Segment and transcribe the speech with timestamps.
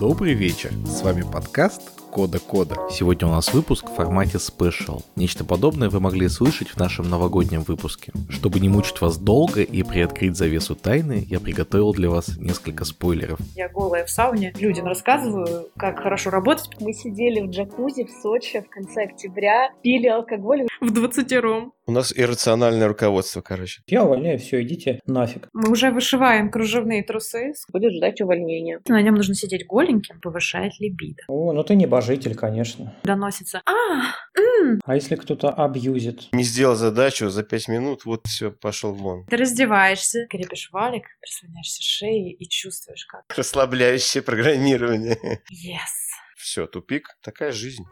[0.00, 2.76] Добрый вечер, с вами подкаст Кода Кода.
[2.90, 5.02] Сегодня у нас выпуск в формате Special.
[5.16, 8.12] Нечто подобное вы могли слышать в нашем новогоднем выпуске.
[8.28, 13.40] Чтобы не мучить вас долго и приоткрыть завесу тайны, я приготовил для вас несколько спойлеров.
[13.56, 16.70] Я голая в сауне, людям рассказываю, как хорошо работать.
[16.80, 20.68] Мы сидели в джакузи в Сочи в конце октября, пили алкоголь.
[20.80, 21.73] В двадцатером.
[21.86, 23.82] У нас иррациональное руководство, короче.
[23.86, 25.48] Я увольняю, все, идите нафиг.
[25.52, 27.52] Мы уже вышиваем кружевные трусы.
[27.72, 28.80] Будет ждать увольнения.
[28.88, 31.22] На нем нужно сидеть голеньким, повышает либидо.
[31.28, 32.94] О, ну ты небожитель, конечно.
[33.04, 33.60] Доносится.
[33.66, 34.14] А,
[34.62, 36.28] м, А если кто-то абьюзит?
[36.32, 39.26] Не сделал задачу за пять минут, вот все, пошел вон.
[39.26, 45.18] Ты раздеваешься, крепишь валик, прислоняешься шеей и чувствуешь, как Расслабляющее программирование.
[45.52, 45.78] yes.
[46.36, 47.08] Все, тупик.
[47.22, 47.84] Такая жизнь.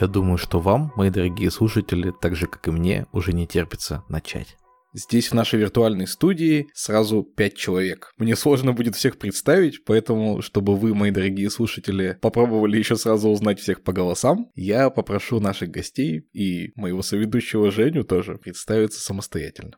[0.00, 4.02] Я думаю, что вам, мои дорогие слушатели, так же как и мне, уже не терпится
[4.08, 4.56] начать.
[4.96, 8.12] Здесь в нашей виртуальной студии сразу пять человек.
[8.16, 13.58] Мне сложно будет всех представить, поэтому, чтобы вы, мои дорогие слушатели, попробовали еще сразу узнать
[13.58, 19.72] всех по голосам, я попрошу наших гостей и моего соведущего Женю тоже представиться самостоятельно.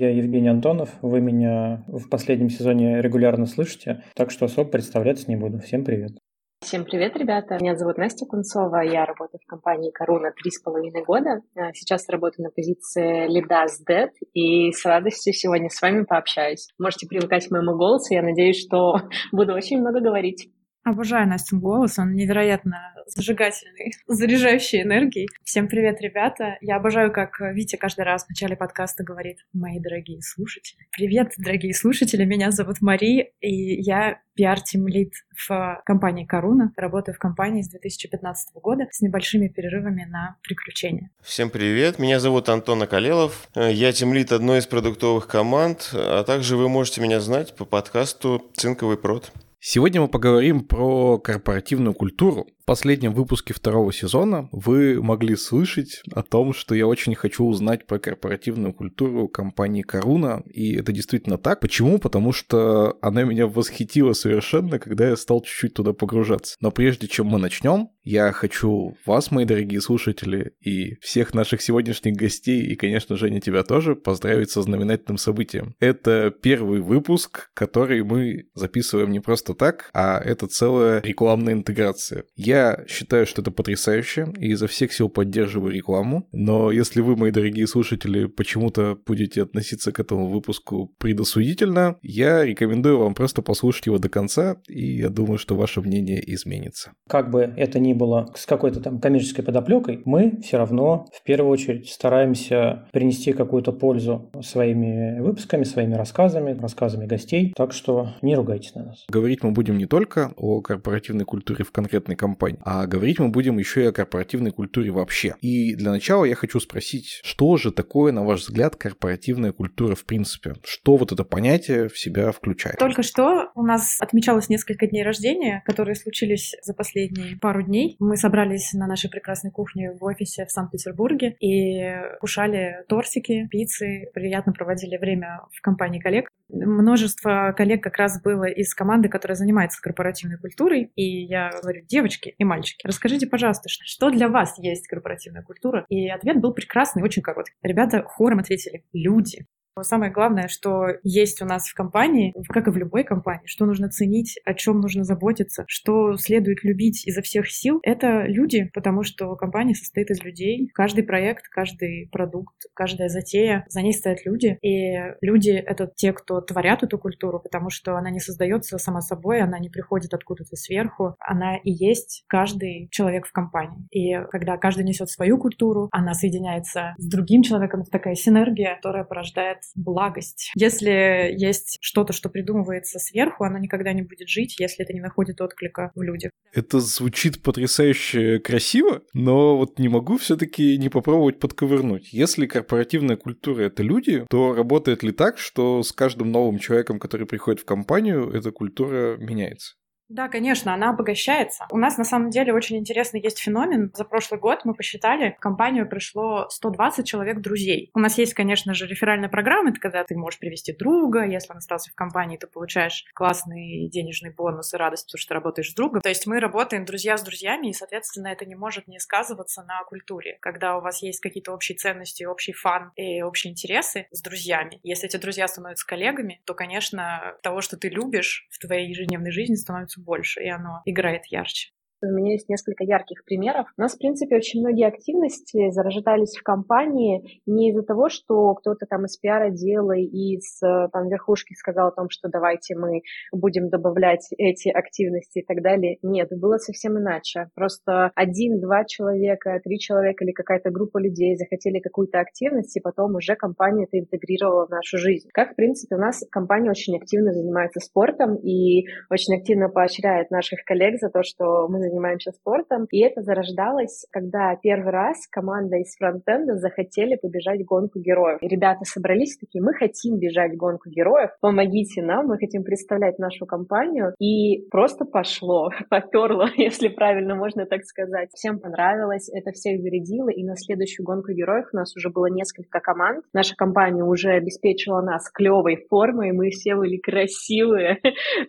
[0.00, 5.36] Я Евгений Антонов, вы меня в последнем сезоне регулярно слышите, так что особо представляться не
[5.36, 5.60] буду.
[5.60, 6.18] Всем привет.
[6.66, 7.58] Всем привет, ребята.
[7.60, 8.82] Меня зовут Настя Кунцова.
[8.82, 11.40] Я работаю в компании Коруна три с половиной года.
[11.54, 16.66] А, Сейчас работаю на позиции лида с Dead и с радостью сегодня с вами пообщаюсь.
[16.76, 18.12] Можете привыкать к моему голосу.
[18.12, 18.96] Я надеюсь, что
[19.30, 20.50] буду очень много говорить.
[20.86, 25.26] Обожаю Настин голос, он невероятно зажигательный, заряжающий энергией.
[25.42, 26.58] Всем привет, ребята.
[26.60, 30.86] Я обожаю, как Витя каждый раз в начале подкаста говорит «Мои дорогие слушатели».
[30.92, 36.72] Привет, дорогие слушатели, меня зовут Мари, и я пиар-тим-лид в компании Коруна.
[36.76, 41.10] Работаю в компании с 2015 года с небольшими перерывами на приключения.
[41.20, 43.48] Всем привет, меня зовут Антон Акалелов.
[43.56, 48.96] Я темлит одной из продуктовых команд, а также вы можете меня знать по подкасту «Цинковый
[48.96, 49.32] прод».
[49.68, 52.46] Сегодня мы поговорим про корпоративную культуру.
[52.66, 58.00] Последнем выпуске второго сезона вы могли слышать о том, что я очень хочу узнать про
[58.00, 61.60] корпоративную культуру компании Коруна, и это действительно так.
[61.60, 62.00] Почему?
[62.00, 66.56] Потому что она меня восхитила совершенно, когда я стал чуть-чуть туда погружаться.
[66.60, 72.16] Но прежде чем мы начнем, я хочу вас, мои дорогие слушатели, и всех наших сегодняшних
[72.16, 75.76] гостей, и, конечно, Женя, тебя тоже, поздравить со знаменательным событием.
[75.78, 82.24] Это первый выпуск, который мы записываем не просто так, а это целая рекламная интеграция.
[82.34, 82.55] Я
[82.88, 87.66] считаю, что это потрясающе, и изо всех сил поддерживаю рекламу, но если вы, мои дорогие
[87.66, 94.08] слушатели, почему-то будете относиться к этому выпуску предосудительно, я рекомендую вам просто послушать его до
[94.08, 96.92] конца, и я думаю, что ваше мнение изменится.
[97.08, 101.50] Как бы это ни было с какой-то там коммерческой подоплекой, мы все равно в первую
[101.50, 107.52] очередь стараемся принести какую-то пользу своими выпусками, своими рассказами, рассказами гостей.
[107.56, 109.04] Так что не ругайтесь на нас.
[109.08, 113.58] Говорить мы будем не только о корпоративной культуре в конкретной компании, а говорить мы будем
[113.58, 115.34] еще и о корпоративной культуре вообще.
[115.40, 120.04] И для начала я хочу спросить, что же такое, на ваш взгляд, корпоративная культура в
[120.04, 120.54] принципе?
[120.64, 122.78] Что вот это понятие в себя включает?
[122.78, 127.96] Только что у нас отмечалось несколько дней рождения, которые случились за последние пару дней.
[127.98, 134.52] Мы собрались на нашей прекрасной кухне в офисе в Санкт-Петербурге и кушали тортики, пиццы, приятно
[134.52, 136.28] проводили время в компании коллег.
[136.48, 140.92] Множество коллег как раз было из команды, которая занимается корпоративной культурой.
[140.94, 145.86] И я говорю, девочки и мальчики, расскажите, пожалуйста, что для вас есть корпоративная культура?
[145.88, 147.54] И ответ был прекрасный, очень короткий.
[147.62, 149.46] Ребята хором ответили, люди.
[149.82, 153.90] Самое главное, что есть у нас в компании, как и в любой компании, что нужно
[153.90, 159.36] ценить, о чем нужно заботиться, что следует любить изо всех сил, это люди, потому что
[159.36, 160.70] компания состоит из людей.
[160.72, 164.58] Каждый проект, каждый продукт, каждая затея, за ней стоят люди.
[164.62, 169.42] И люди— это те, кто творят эту культуру, потому что она не создается сама собой,
[169.42, 173.86] она не приходит откуда-то сверху, она и есть каждый человек в компании.
[173.90, 179.04] И когда каждый несет свою культуру, она соединяется с другим человеком, это такая синергия, которая
[179.04, 180.52] порождает благость.
[180.54, 185.40] Если есть что-то, что придумывается сверху, оно никогда не будет жить, если это не находит
[185.40, 186.30] отклика в людях.
[186.52, 192.12] Это звучит потрясающе красиво, но вот не могу все-таки не попробовать подковырнуть.
[192.12, 197.26] Если корпоративная культура— это люди, то работает ли так, что с каждым новым человеком, который
[197.26, 199.74] приходит в компанию, эта культура меняется?
[200.08, 201.66] Да, конечно, она обогащается.
[201.70, 203.90] У нас на самом деле очень интересный есть феномен.
[203.92, 207.90] За прошлый год мы посчитали, в компанию пришло 120 человек друзей.
[207.92, 211.58] У нас есть, конечно же, реферальная программа, это когда ты можешь привести друга, если он
[211.58, 215.74] остался в компании, ты получаешь классный денежный бонус и радость, потому что ты работаешь с
[215.74, 216.00] другом.
[216.02, 219.82] То есть мы работаем друзья с друзьями, и, соответственно, это не может не сказываться на
[219.82, 220.38] культуре.
[220.40, 225.08] Когда у вас есть какие-то общие ценности, общий фан и общие интересы с друзьями, если
[225.08, 229.95] эти друзья становятся коллегами, то, конечно, того, что ты любишь в твоей ежедневной жизни, становится
[229.98, 231.70] больше, и оно играет ярче.
[232.02, 233.68] У меня есть несколько ярких примеров.
[233.76, 238.86] У нас, в принципе, очень многие активности зарождались в компании не из-за того, что кто-то
[238.86, 243.02] там из пиар-отдела и из там, верхушки сказал о том, что давайте мы
[243.32, 245.98] будем добавлять эти активности и так далее.
[246.02, 247.48] Нет, было совсем иначе.
[247.54, 253.36] Просто один-два человека, три человека или какая-то группа людей захотели какую-то активность, и потом уже
[253.36, 255.28] компания это интегрировала в нашу жизнь.
[255.32, 260.64] Как, в принципе, у нас компания очень активно занимается спортом и очень активно поощряет наших
[260.64, 262.86] коллег за то, что мы занимаемся спортом.
[262.90, 268.38] И это зарождалось, когда первый раз команда из фронтенда захотели побежать гонку героев.
[268.40, 273.46] И ребята собрались такие, мы хотим бежать гонку героев, помогите нам, мы хотим представлять нашу
[273.46, 274.14] компанию.
[274.18, 278.30] И просто пошло, поперло, если правильно можно так сказать.
[278.34, 282.80] Всем понравилось, это всех зарядило, и на следующую гонку героев у нас уже было несколько
[282.80, 283.24] команд.
[283.32, 287.98] Наша компания уже обеспечила нас клевой формой, мы все были красивые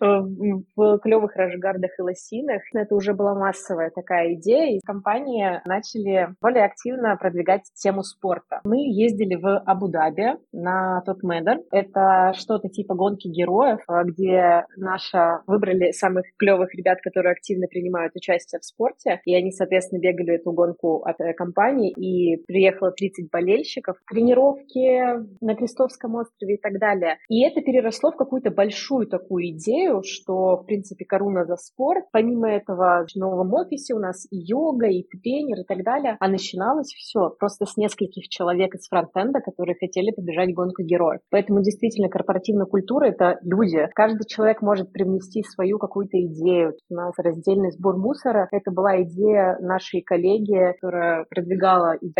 [0.00, 2.62] в клевых рашгардах и лосинах.
[2.74, 8.60] Это уже было была массовая такая идея, и компании начали более активно продвигать тему спорта.
[8.64, 11.60] Мы ездили в Абу-Даби на тот Медер.
[11.70, 18.60] Это что-то типа гонки героев, где наша выбрали самых клевых ребят, которые активно принимают участие
[18.60, 23.96] в спорте, и они, соответственно, бегали эту гонку от э, компании, и приехало 30 болельщиков,
[24.10, 27.16] тренировки на Крестовском острове и так далее.
[27.28, 32.04] И это переросло в какую-то большую такую идею, что, в принципе, коруна за спорт.
[32.12, 36.16] Помимо этого, новом офисе у нас и йога, и тренер, и так далее.
[36.20, 41.20] А начиналось все просто с нескольких человек из фронтенда, которые хотели побежать гонку героев.
[41.30, 43.88] Поэтому действительно корпоративная культура— это люди.
[43.94, 46.74] Каждый человек может привнести свою какую-то идею.
[46.90, 48.48] У нас раздельный сбор мусора.
[48.50, 52.10] Это была идея нашей коллеги, которая продвигала и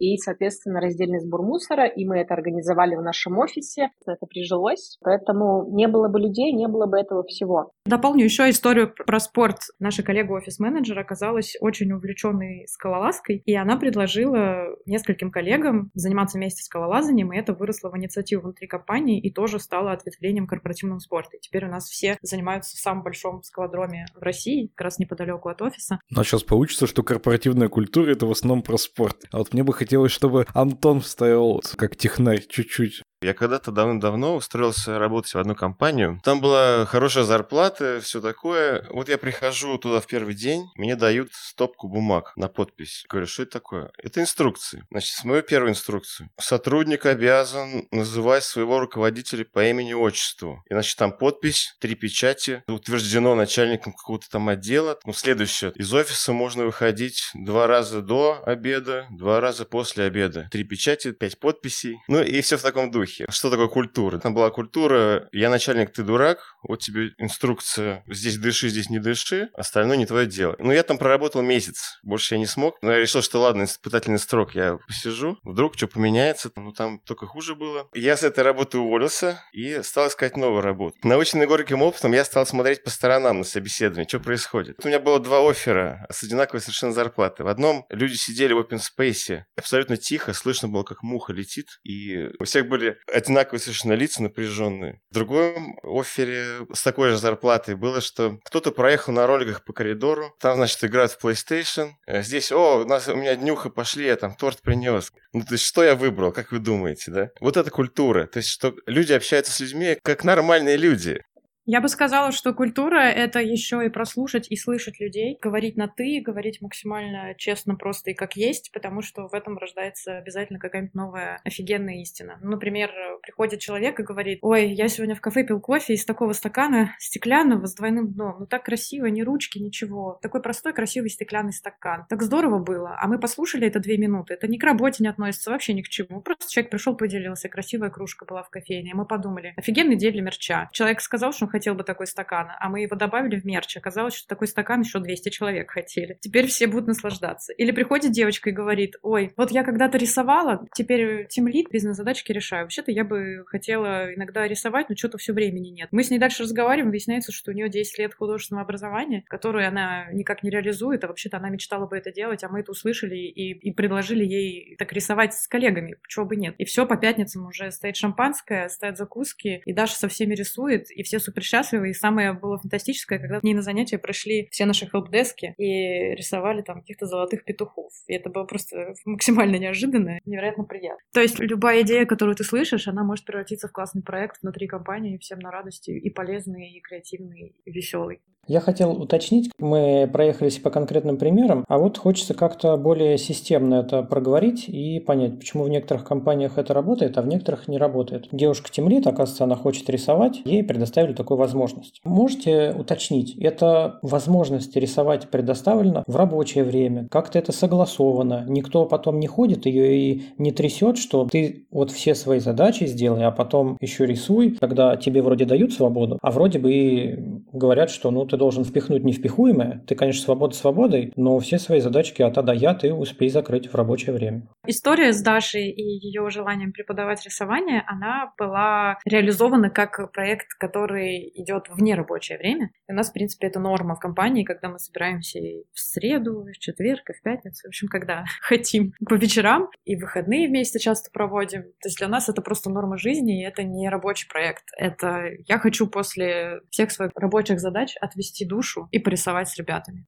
[0.00, 3.90] и, соответственно, раздельный сбор мусора, и мы это организовали в нашем офисе.
[4.06, 7.72] Это прижилось, поэтому не было бы людей, не было бы этого всего.
[7.84, 9.58] Дополню еще историю про спорт.
[9.78, 17.32] Наша коллега офис-менеджер оказалась очень увлеченной скалолазкой, и она предложила нескольким коллегам заниматься вместе скалолазанием,
[17.32, 21.36] и это выросло в инициативу внутри компании и тоже стало ответвлением корпоративного спорта.
[21.36, 25.50] И теперь у нас все занимаются в самом большом скалодроме в России, как раз неподалеку
[25.50, 26.00] от офиса.
[26.10, 29.24] Но сейчас получится, что корпоративная культура— это в основном про спорт.
[29.30, 34.98] А вот мне бы хотелось, чтобы Антон вставил как технарь чуть-чуть я когда-то давно-давно устроился
[34.98, 36.20] работать в одну компанию.
[36.24, 38.86] Там была хорошая зарплата, все такое.
[38.90, 43.04] Вот я прихожу туда в первый день, мне дают стопку бумаг на подпись.
[43.08, 43.90] Говорю, что это такое?
[43.98, 44.84] Это инструкции.
[44.90, 46.30] Значит, с мою первую инструкцию.
[46.38, 50.64] Сотрудник обязан называть своего руководителя по имени-отчеству.
[50.70, 54.98] И, значит, там подпись, три печати, утверждено начальником какого-то там отдела.
[55.04, 55.72] Ну, следующее.
[55.74, 60.48] Из офиса можно выходить два раза до обеда, два раза после обеда.
[60.50, 61.98] Три печати, пять подписей.
[62.08, 63.26] Ну и все в таком духе духе.
[63.30, 64.18] Что такое культура?
[64.18, 69.50] Там была культура «я начальник, ты дурак», вот тебе инструкция «здесь дыши, здесь не дыши»,
[69.54, 70.56] остальное не твое дело.
[70.58, 72.76] Ну, я там проработал месяц, больше я не смог.
[72.82, 77.26] Но я решил, что ладно, испытательный срок я посижу, вдруг что поменяется, ну, там только
[77.26, 77.88] хуже было.
[77.94, 80.96] Я с этой работы уволился и стал искать новую работу.
[81.02, 84.76] Наученный горьким опытом, я стал смотреть по сторонам на собеседование, что происходит.
[84.84, 87.44] У меня было два оффера с одинаковой совершенно зарплатой.
[87.44, 92.28] В одном люди сидели в open space, абсолютно тихо, слышно было, как муха летит, и
[92.38, 95.00] у всех были одинаковые совершенно лица напряженные.
[95.10, 100.34] В другом офере с такой же зарплатой было, что кто-то проехал на роликах по коридору,
[100.40, 101.92] там, значит, играют в PlayStation.
[102.06, 105.12] Э, здесь, о, у, нас, у меня днюха пошли, я там торт принес.
[105.32, 107.28] Ну, то есть, что я выбрал, как вы думаете, да?
[107.40, 108.26] Вот это культура.
[108.26, 111.22] То есть, что люди общаются с людьми как нормальные люди.
[111.72, 116.20] Я бы сказала, что культура— это еще и прослушать и слышать людей, говорить на «ты»,
[116.20, 121.40] говорить максимально честно, просто и как есть, потому что в этом рождается обязательно какая-нибудь новая
[121.44, 122.40] офигенная истина.
[122.42, 122.90] Ну, например,
[123.22, 127.66] приходит человек и говорит, ой, я сегодня в кафе пил кофе из такого стакана стеклянного
[127.66, 128.40] с двойным дном.
[128.40, 130.18] Ну, так красиво, ни ручки, ничего.
[130.22, 132.04] Такой простой, красивый стеклянный стакан.
[132.08, 132.98] Так здорово было.
[133.00, 134.34] А мы послушали это две минуты.
[134.34, 136.20] Это ни к работе не относится вообще ни к чему.
[136.20, 138.90] Просто человек пришел, поделился, красивая кружка была в кофейне.
[138.90, 140.68] И мы подумали, офигенный день для мерча.
[140.72, 144.14] Человек сказал, что он хотел бы такой стакан, а мы его добавили в мерч, оказалось,
[144.14, 146.16] что такой стакан еще 200 человек хотели.
[146.20, 147.52] Теперь все будут наслаждаться.
[147.52, 152.64] Или приходит девочка и говорит, ой, вот я когда-то рисовала, теперь тимлит бизнес-задачки решаю.
[152.64, 155.88] Вообще-то я бы хотела иногда рисовать, но что-то все времени нет.
[155.92, 160.06] Мы с ней дальше разговариваем, выясняется, что у нее 10 лет художественного образования, которое она
[160.12, 163.52] никак не реализует, а вообще-то она мечтала бы это делать, а мы это услышали и,
[163.52, 166.54] и предложили ей так рисовать с коллегами, почему бы нет.
[166.56, 171.02] И все по пятницам уже стоит шампанское, стоят закуски, и Даша со всеми рисует, и
[171.02, 171.90] все супер счастливы.
[171.90, 176.62] И самое было фантастическое, когда к ней на занятия пришли все наши хелпдески и рисовали
[176.62, 177.92] там каких-то золотых петухов.
[178.06, 181.00] И это было просто максимально неожиданно, невероятно приятно.
[181.12, 185.18] То есть любая идея, которую ты слышишь, она может превратиться в классный проект внутри компании,
[185.18, 188.20] всем на радости, и полезный, и креативный, и веселый.
[188.50, 194.02] Я хотел уточнить, мы проехались по конкретным примерам, а вот хочется как-то более системно это
[194.02, 198.26] проговорить и понять, почему в некоторых компаниях это работает, а в некоторых не работает.
[198.32, 202.00] Девушка Тимлит, оказывается, она хочет рисовать, ей предоставили такую возможность.
[202.02, 209.28] Можете уточнить, эта возможность рисовать предоставлена в рабочее время, как-то это согласовано, никто потом не
[209.28, 214.06] ходит ее и не трясет, что ты вот все свои задачи сделай, а потом еще
[214.06, 217.18] рисуй, когда тебе вроде дают свободу, а вроде бы и
[217.52, 219.84] говорят, что ну ты должен впихнуть невпихуемое.
[219.86, 223.68] Ты, конечно, свобода свободой, но все свои задачки от А до Я ты успей закрыть
[223.68, 224.48] в рабочее время.
[224.66, 231.68] История с Дашей и ее желанием преподавать рисование, она была реализована как проект, который идет
[231.68, 232.70] в нерабочее время.
[232.88, 235.38] И у нас, в принципе, это норма в компании, когда мы собираемся
[235.72, 240.48] в среду, в четверг, и в пятницу, в общем, когда хотим, по вечерам, и выходные
[240.48, 241.62] вместе часто проводим.
[241.62, 244.64] То есть для нас это просто норма жизни, и это не рабочий проект.
[244.78, 250.06] Это я хочу после всех своих рабочих задач отвести отвести душу и порисовать с ребятами.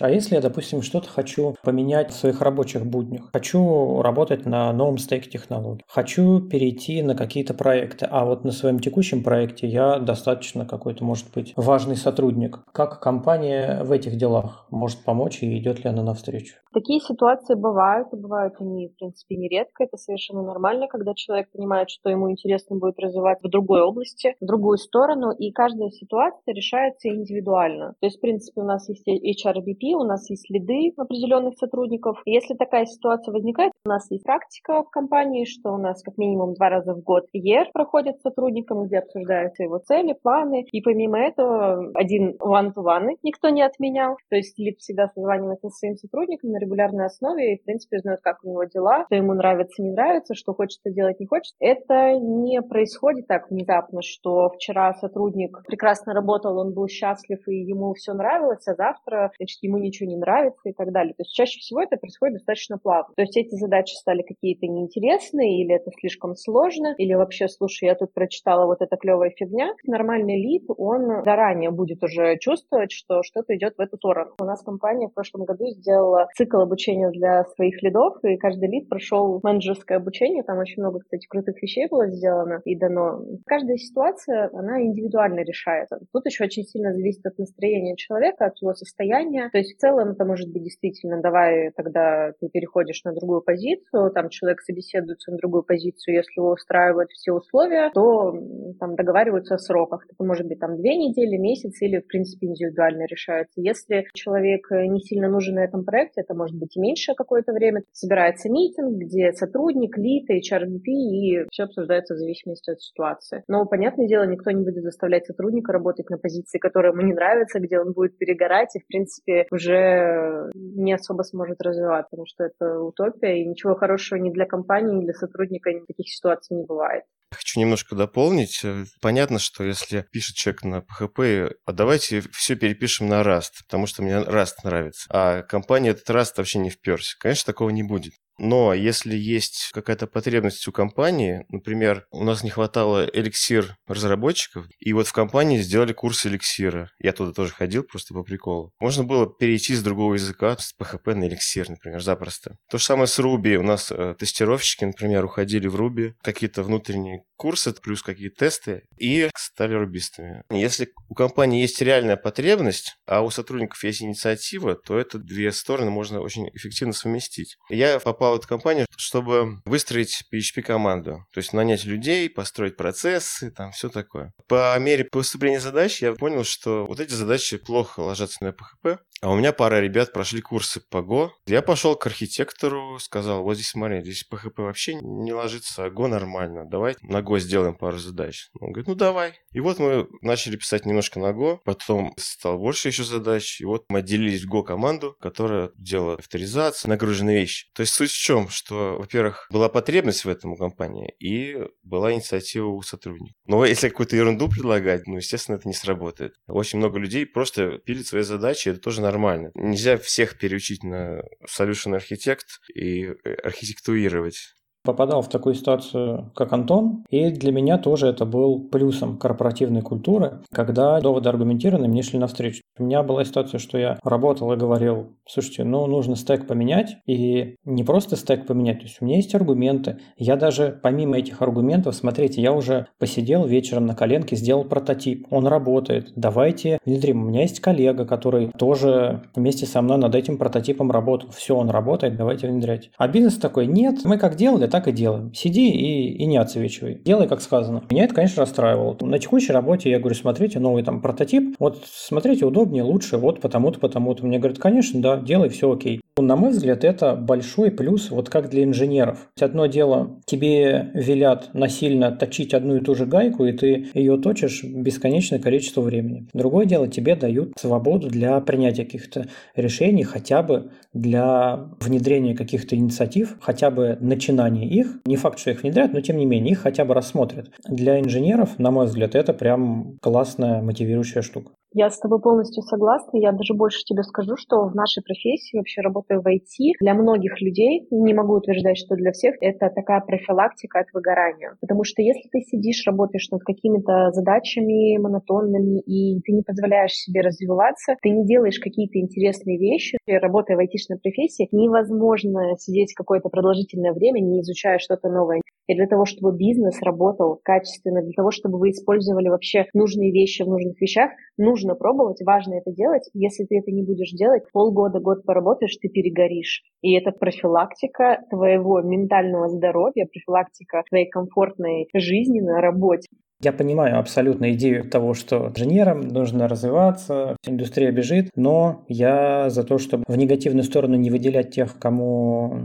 [0.00, 4.98] А если я, допустим, что-то хочу поменять в своих рабочих буднях, хочу работать на новом
[4.98, 10.66] стеке технологий, хочу перейти на какие-то проекты, а вот на своем текущем проекте я достаточно
[10.66, 12.58] какой-то, может быть, важный сотрудник.
[12.72, 16.56] Как компания в этих делах может помочь и идет ли она навстречу?
[16.72, 19.84] Такие ситуации бывают, и бывают они, в принципе, нередко.
[19.84, 24.44] Это совершенно нормально, когда человек понимает, что ему интересно будет развивать в другой области, в
[24.44, 27.94] другую сторону, и каждая ситуация решается индивидуально.
[28.00, 32.22] То есть, в принципе, у нас есть HRBP, у нас есть следы определенных сотрудников.
[32.24, 36.54] Если такая ситуация возникает, у нас есть практика в компании, что у нас как минимум
[36.54, 40.64] два раза в год ER проходит с сотрудником, где обсуждаются его цели, планы.
[40.72, 44.16] И помимо этого, один one-to-one никто не отменял.
[44.30, 48.20] То есть лид всегда созванивается со своим сотрудником на регулярной основе и, в принципе, знает,
[48.22, 51.54] как у него дела, что ему нравится, не нравится, что хочется делать, не хочет.
[51.58, 57.94] Это не происходит так внезапно, что вчера сотрудник прекрасно работал, он был счастлив и ему
[57.94, 61.14] все нравилось, а завтра, значит, ему ничего не нравится и так далее.
[61.14, 63.14] То есть чаще всего это происходит достаточно плавно.
[63.16, 67.94] То есть эти задачи стали какие-то неинтересные, или это слишком сложно, или вообще, слушай, я
[67.94, 69.74] тут прочитала вот эта клевая фигня.
[69.86, 74.32] Нормальный лид, он заранее будет уже чувствовать, что что-то идет в эту сторону.
[74.40, 78.88] У нас компания в прошлом году сделала цикл обучения для своих лидов, и каждый лид
[78.88, 80.42] прошел менеджерское обучение.
[80.42, 83.20] Там очень много, кстати, крутых вещей было сделано и дано.
[83.46, 86.00] Каждая ситуация, она индивидуально решается.
[86.12, 89.48] Тут еще очень сильно зависит от настроения человека, от его состояния.
[89.50, 94.10] То есть в целом это может быть действительно, давай тогда ты переходишь на другую позицию,
[94.10, 98.32] там человек собеседуется на другую позицию, если его устраивают все условия, то
[98.80, 100.04] там договариваются о сроках.
[100.10, 103.60] Это может быть там две недели, месяц или, в принципе, индивидуально решается.
[103.60, 107.82] Если человек не сильно нужен на этом проекте, это может быть и меньше какое-то время.
[107.92, 113.44] Собирается митинг, где сотрудник, лид, HRVP, и все обсуждается в зависимости от ситуации.
[113.48, 117.60] Но, понятное дело, никто не будет заставлять сотрудника работать на позиции, которая ему не нравится,
[117.60, 122.80] где он будет перегорать, и, в принципе, уже не особо сможет развиваться, потому что это
[122.80, 127.04] утопия, и ничего хорошего ни для компании, ни для сотрудника ни таких ситуаций не бывает.
[127.32, 128.62] Хочу немножко дополнить.
[129.00, 134.02] Понятно, что если пишет человек на PHP, а давайте все перепишем на Rust, потому что
[134.02, 135.06] мне Rust нравится.
[135.10, 137.16] А компания этот Rust вообще не вперся.
[137.18, 138.12] Конечно, такого не будет.
[138.38, 144.92] Но если есть какая-то потребность у компании, например, у нас не хватало эликсир разработчиков, и
[144.92, 146.90] вот в компании сделали курс эликсира.
[146.98, 148.72] Я туда тоже ходил просто по приколу.
[148.80, 152.56] Можно было перейти с другого языка, с PHP на эликсир, например, запросто.
[152.70, 153.56] То же самое с Ruby.
[153.56, 159.28] У нас э, тестировщики, например, уходили в Ruby, какие-то внутренние курсы, плюс какие-то тесты, и
[159.36, 160.44] стали рубистами.
[160.50, 165.90] Если у компании есть реальная потребность, а у сотрудников есть инициатива, то это две стороны
[165.90, 167.56] можно очень эффективно совместить.
[167.68, 171.24] Я попал в эту компанию, чтобы выстроить PHP-команду.
[171.32, 174.32] То есть нанять людей, построить процессы, там все такое.
[174.48, 179.30] По мере поступления задач я понял, что вот эти задачи плохо ложатся на PHP, а
[179.30, 181.30] у меня пара ребят прошли курсы по Go.
[181.46, 186.06] Я пошел к архитектору, сказал, вот здесь смотри, здесь PHP вообще не ложится, а Go
[186.06, 188.48] нормально, давай на Go сделаем пару задач.
[188.60, 189.34] Он говорит, ну давай.
[189.52, 193.84] И вот мы начали писать немножко на Go, потом стало больше еще задач, и вот
[193.88, 197.68] мы отделились в Go команду, которая делала авторизацию, нагруженные вещи.
[197.74, 202.12] То есть суть в чем, что, во-первых, была потребность в этом у компании, и была
[202.12, 203.34] инициатива у сотрудников.
[203.46, 206.34] Но если какую-то ерунду предлагать, ну, естественно, это не сработает.
[206.46, 209.50] Очень много людей просто пилят свои задачи, это тоже нормально.
[209.54, 213.06] Нельзя всех переучить на Solution Architect и
[213.42, 214.54] архитектуировать
[214.84, 220.42] попадал в такую ситуацию, как Антон, и для меня тоже это был плюсом корпоративной культуры,
[220.52, 222.62] когда доводы аргументированные мне шли навстречу.
[222.78, 227.56] У меня была ситуация, что я работал и говорил, слушайте, ну нужно стек поменять, и
[227.64, 229.98] не просто стек поменять, то есть у меня есть аргументы.
[230.18, 235.46] Я даже помимо этих аргументов, смотрите, я уже посидел вечером на коленке, сделал прототип, он
[235.46, 237.22] работает, давайте внедрим.
[237.22, 241.30] У меня есть коллега, который тоже вместе со мной над этим прототипом работал.
[241.30, 242.90] Все, он работает, давайте внедрять.
[242.98, 245.32] А бизнес такой, нет, мы как делали, так и делаем.
[245.32, 247.00] Сиди и, и не отсвечивай.
[247.04, 247.84] Делай, как сказано.
[247.90, 248.96] Меня это, конечно, расстраивало.
[249.02, 251.54] На текущей работе я говорю, смотрите, новый там прототип.
[251.60, 254.26] Вот смотрите, удобнее, лучше, вот потому-то, потому-то.
[254.26, 256.00] Мне говорят, конечно, да, делай, все окей.
[256.16, 259.28] На мой взгляд, это большой плюс, вот как для инженеров.
[259.40, 264.62] Одно дело, тебе велят насильно точить одну и ту же гайку, и ты ее точишь
[264.62, 266.28] бесконечное количество времени.
[266.32, 269.26] Другое дело, тебе дают свободу для принятия каких-то
[269.56, 275.00] решений, хотя бы для внедрения каких-то инициатив, хотя бы начинания их.
[275.06, 277.50] Не факт, что их внедрят, но тем не менее их хотя бы рассмотрят.
[277.68, 281.52] Для инженеров, на мой взгляд, это прям классная мотивирующая штука.
[281.76, 283.18] Я с тобой полностью согласна.
[283.18, 287.40] Я даже больше тебе скажу, что в нашей профессии, вообще работаю в IT, для многих
[287.42, 291.56] людей, не могу утверждать, что для всех, это такая профилактика от выгорания.
[291.60, 297.22] Потому что если ты сидишь, работаешь над какими-то задачами монотонными, и ты не позволяешь себе
[297.22, 303.92] развиваться, ты не делаешь какие-то интересные вещи, работая в айтишной профессии, невозможно сидеть какое-то продолжительное
[303.92, 305.40] время, не изучая что-то новое.
[305.66, 310.42] И для того, чтобы бизнес работал качественно, для того, чтобы вы использовали вообще нужные вещи
[310.42, 313.08] в нужных вещах, нужно пробовать, важно это делать.
[313.14, 316.62] Если ты это не будешь делать, полгода, год поработаешь, ты перегоришь.
[316.82, 323.08] И это профилактика твоего ментального здоровья, профилактика твоей комфортной жизни на работе.
[323.44, 329.76] Я понимаю абсолютно идею того, что инженерам нужно развиваться, индустрия бежит, но я за то,
[329.76, 332.58] чтобы в негативную сторону не выделять тех, кому...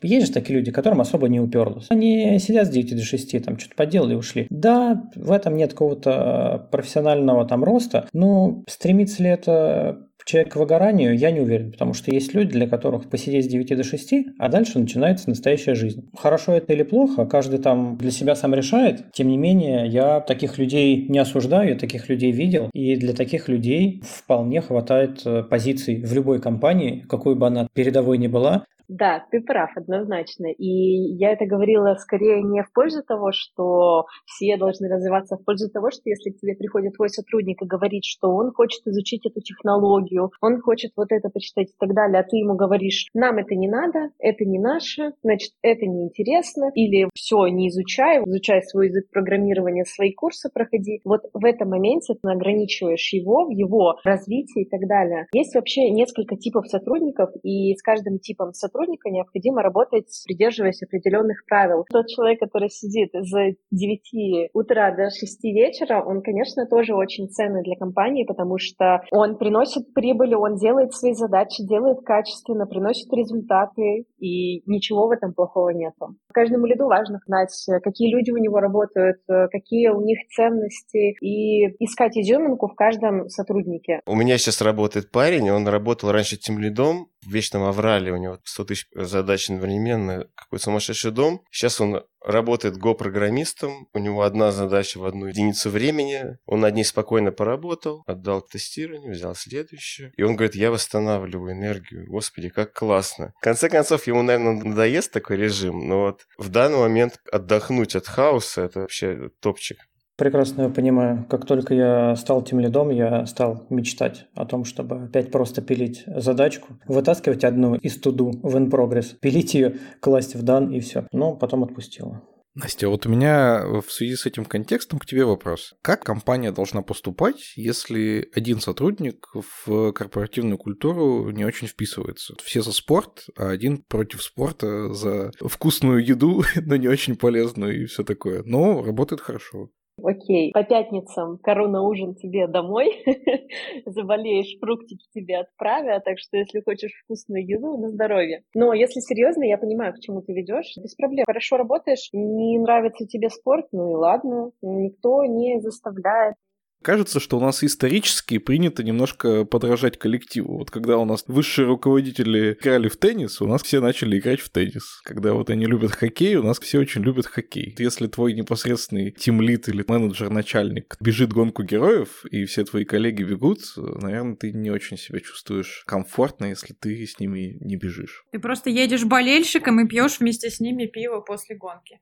[0.00, 1.86] Есть же такие люди, которым особо не уперлось.
[1.90, 4.46] Они сидят с 9 до 6, там что-то поделали и ушли.
[4.48, 11.16] Да, в этом нет какого-то профессионального там роста, но стремится ли это человек к выгоранию,
[11.16, 14.48] я не уверен, потому что есть люди, для которых посидеть с 9 до 6, а
[14.48, 16.08] дальше начинается настоящая жизнь.
[16.16, 19.12] Хорошо это или плохо, каждый там для себя сам решает.
[19.12, 23.48] Тем не менее, я таких людей не осуждаю, я таких людей видел, и для таких
[23.48, 29.24] людей вполне хватает э, позиций в любой компании, какой бы она передовой ни была, да,
[29.30, 30.46] ты прав, однозначно.
[30.52, 35.44] И я это говорила скорее не в пользу того, что все должны развиваться, а в
[35.44, 39.24] пользу того, что если к тебе приходит твой сотрудник и говорит, что он хочет изучить
[39.24, 43.38] эту технологию, он хочет вот это почитать и так далее, а ты ему говоришь, нам
[43.38, 48.88] это не надо, это не наше, значит, это неинтересно, или все, не изучай, изучай свой
[48.88, 51.00] язык программирования, свои курсы проходи.
[51.06, 55.28] Вот в этом моменте ты ограничиваешь его, в его развитии и так далее.
[55.32, 61.44] Есть вообще несколько типов сотрудников, и с каждым типом сотрудника сотрудника необходимо работать, придерживаясь определенных
[61.46, 61.84] правил.
[61.90, 67.62] Тот человек, который сидит с 9 утра до 6 вечера, он, конечно, тоже очень ценный
[67.62, 74.06] для компании, потому что он приносит прибыль, он делает свои задачи, делает качественно, приносит результаты,
[74.18, 75.92] и ничего в этом плохого нет.
[76.32, 77.50] Каждому лиду важно знать,
[77.82, 79.18] какие люди у него работают,
[79.50, 84.00] какие у них ценности, и искать изюминку в каждом сотруднике.
[84.06, 88.38] У меня сейчас работает парень, он работал раньше тем лидом в Вечном Аврале, у него
[88.44, 91.42] 100 тысяч задач одновременно, какой сумасшедший дом.
[91.50, 96.84] Сейчас он работает Go-программистом, у него одна задача в одну единицу времени, он над ней
[96.84, 103.32] спокойно поработал, отдал тестирование, взял следующую, и он говорит, я восстанавливаю энергию, господи, как классно.
[103.40, 108.06] В конце концов, ему, наверное, надоест такой режим, но вот в данный момент отдохнуть от
[108.06, 109.78] хаоса, это вообще топчик.
[110.22, 111.26] Прекрасно понимаю.
[111.28, 116.04] Как только я стал тем лидом, я стал мечтать о том, чтобы опять просто пилить
[116.06, 121.08] задачку, вытаскивать одну из туду в in progress, пилить ее, класть в дан и все.
[121.10, 122.22] Но потом отпустила.
[122.54, 125.74] Настя, вот у меня в связи с этим контекстом к тебе вопрос.
[125.82, 129.26] Как компания должна поступать, если один сотрудник
[129.66, 132.34] в корпоративную культуру не очень вписывается?
[132.44, 137.86] Все за спорт, а один против спорта за вкусную еду, но не очень полезную и
[137.86, 138.44] все такое.
[138.44, 139.70] Но работает хорошо.
[140.04, 143.04] Окей, по пятницам корона ужин тебе домой,
[143.86, 148.42] заболеешь, фруктики тебе отправят, так что если хочешь вкусную еду, на здоровье.
[148.54, 151.24] Но если серьезно, я понимаю, к чему ты ведешь, без проблем.
[151.26, 156.34] Хорошо работаешь, не нравится тебе спорт, ну и ладно, никто не заставляет
[156.82, 160.58] Кажется, что у нас исторически принято немножко подражать коллективу.
[160.58, 164.50] Вот когда у нас высшие руководители играли в теннис, у нас все начали играть в
[164.50, 165.00] теннис.
[165.04, 167.74] Когда вот они любят хоккей, у нас все очень любят хоккей.
[167.78, 174.36] Если твой непосредственный тимлит или менеджер-начальник бежит гонку героев, и все твои коллеги бегут, наверное,
[174.36, 178.24] ты не очень себя чувствуешь комфортно, если ты с ними не бежишь.
[178.32, 182.00] Ты просто едешь болельщиком и пьешь вместе с ними пиво после гонки.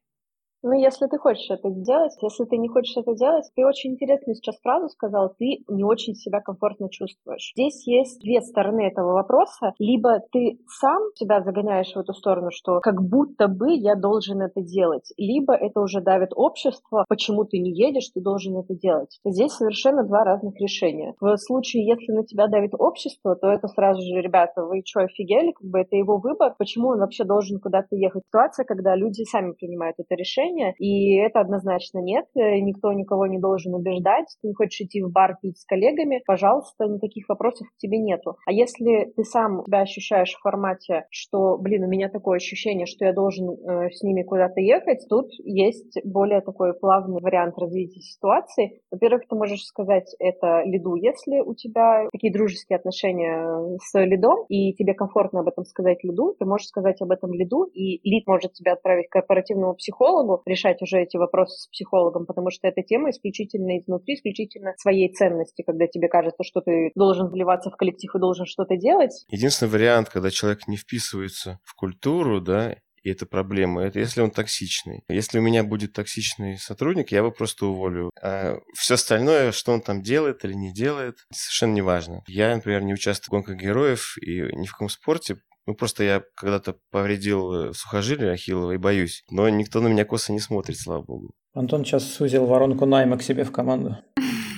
[0.63, 4.35] Ну, если ты хочешь это делать, если ты не хочешь это делать, ты очень интересную
[4.35, 7.53] сейчас фразу сказал, ты не очень себя комфортно чувствуешь.
[7.57, 9.73] Здесь есть две стороны этого вопроса.
[9.79, 14.61] Либо ты сам себя загоняешь в эту сторону, что как будто бы я должен это
[14.61, 19.19] делать, либо это уже давит общество, почему ты не едешь, ты должен это делать.
[19.25, 21.15] Здесь совершенно два разных решения.
[21.21, 25.53] В случае, если на тебя давит общество, то это сразу же, ребята, вы что, офигели?
[25.53, 26.55] Как бы это его выбор.
[26.59, 28.25] Почему он вообще должен куда-то ехать?
[28.27, 33.27] Ситуация, когда люди сами принимают это решение, отношения, и это однозначно нет, э, никто никого
[33.27, 37.69] не должен убеждать, ты не хочешь идти в бар пить с коллегами, пожалуйста, никаких вопросов
[37.69, 38.37] к тебе нету.
[38.47, 43.05] А если ты сам себя ощущаешь в формате, что, блин, у меня такое ощущение, что
[43.05, 48.81] я должен э, с ними куда-то ехать, тут есть более такой плавный вариант развития ситуации.
[48.91, 54.73] Во-первых, ты можешь сказать это лиду, если у тебя такие дружеские отношения с лидом, и
[54.75, 58.53] тебе комфортно об этом сказать лиду, ты можешь сказать об этом лиду, и лид может
[58.53, 63.11] тебя отправить к корпоративному психологу, решать уже эти вопросы с психологом, потому что эта тема
[63.11, 68.19] исключительно изнутри, исключительно своей ценности, когда тебе кажется, что ты должен вливаться в коллектив и
[68.19, 69.25] должен что-то делать.
[69.29, 74.31] Единственный вариант, когда человек не вписывается в культуру, да, и это проблема, это если он
[74.31, 75.03] токсичный.
[75.09, 78.11] Если у меня будет токсичный сотрудник, я его просто уволю.
[78.23, 82.23] А все остальное, что он там делает или не делает, совершенно не важно.
[82.27, 86.23] Я, например, не участвую в гонках героев и ни в каком спорте, ну, просто я
[86.35, 89.25] когда-то повредил э, сухожилие ахиллово и боюсь.
[89.31, 91.33] Но никто на меня косо не смотрит, слава богу.
[91.53, 93.99] Антон сейчас сузил воронку найма к себе в команду.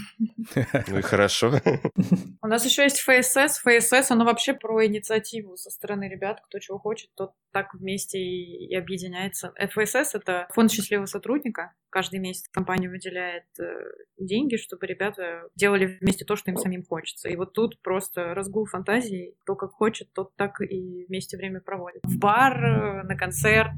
[0.88, 1.52] Ну и хорошо.
[2.42, 3.58] У нас еще есть ФСС.
[3.58, 6.40] ФСС, оно вообще про инициативу со стороны ребят.
[6.46, 9.52] Кто чего хочет, тот так вместе и, и объединяется.
[9.58, 11.72] ФСС— это фонд счастливого сотрудника.
[11.90, 13.64] Каждый месяц компания выделяет э,
[14.18, 17.28] деньги, чтобы ребята делали вместе то, что им самим хочется.
[17.28, 19.36] И вот тут просто разгул фантазии.
[19.42, 22.02] Кто как хочет, тот так и вместе время проводит.
[22.04, 23.72] В бар, э, на концерт,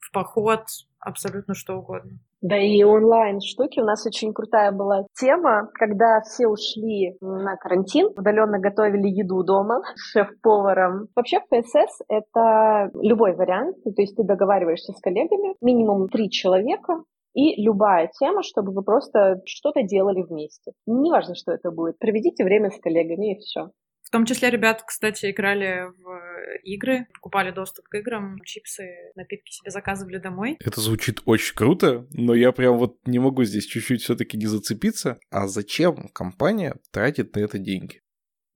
[0.00, 0.66] в поход,
[0.98, 2.18] абсолютно что угодно.
[2.44, 3.80] Да и онлайн штуки.
[3.80, 9.80] У нас очень крутая была тема, когда все ушли на карантин, удаленно готовили еду дома
[9.94, 11.08] с шеф-поваром.
[11.16, 17.02] Вообще ФСС— это любой вариант, то есть ты договариваешься с коллегами, минимум три человека,
[17.32, 20.72] и любая тема, чтобы вы просто что-то делали вместе.
[20.86, 21.98] Неважно, что это будет.
[21.98, 23.70] Проведите время с коллегами и все.
[24.04, 26.20] В том числе ребята, кстати, играли в
[26.62, 28.84] игры, покупали доступ к играм, чипсы,
[29.16, 30.56] напитки себе заказывали домой.
[30.64, 35.18] Это звучит очень круто, но я прям вот не могу здесь чуть-чуть все-таки не зацепиться.
[35.30, 38.03] А зачем компания тратит на это деньги?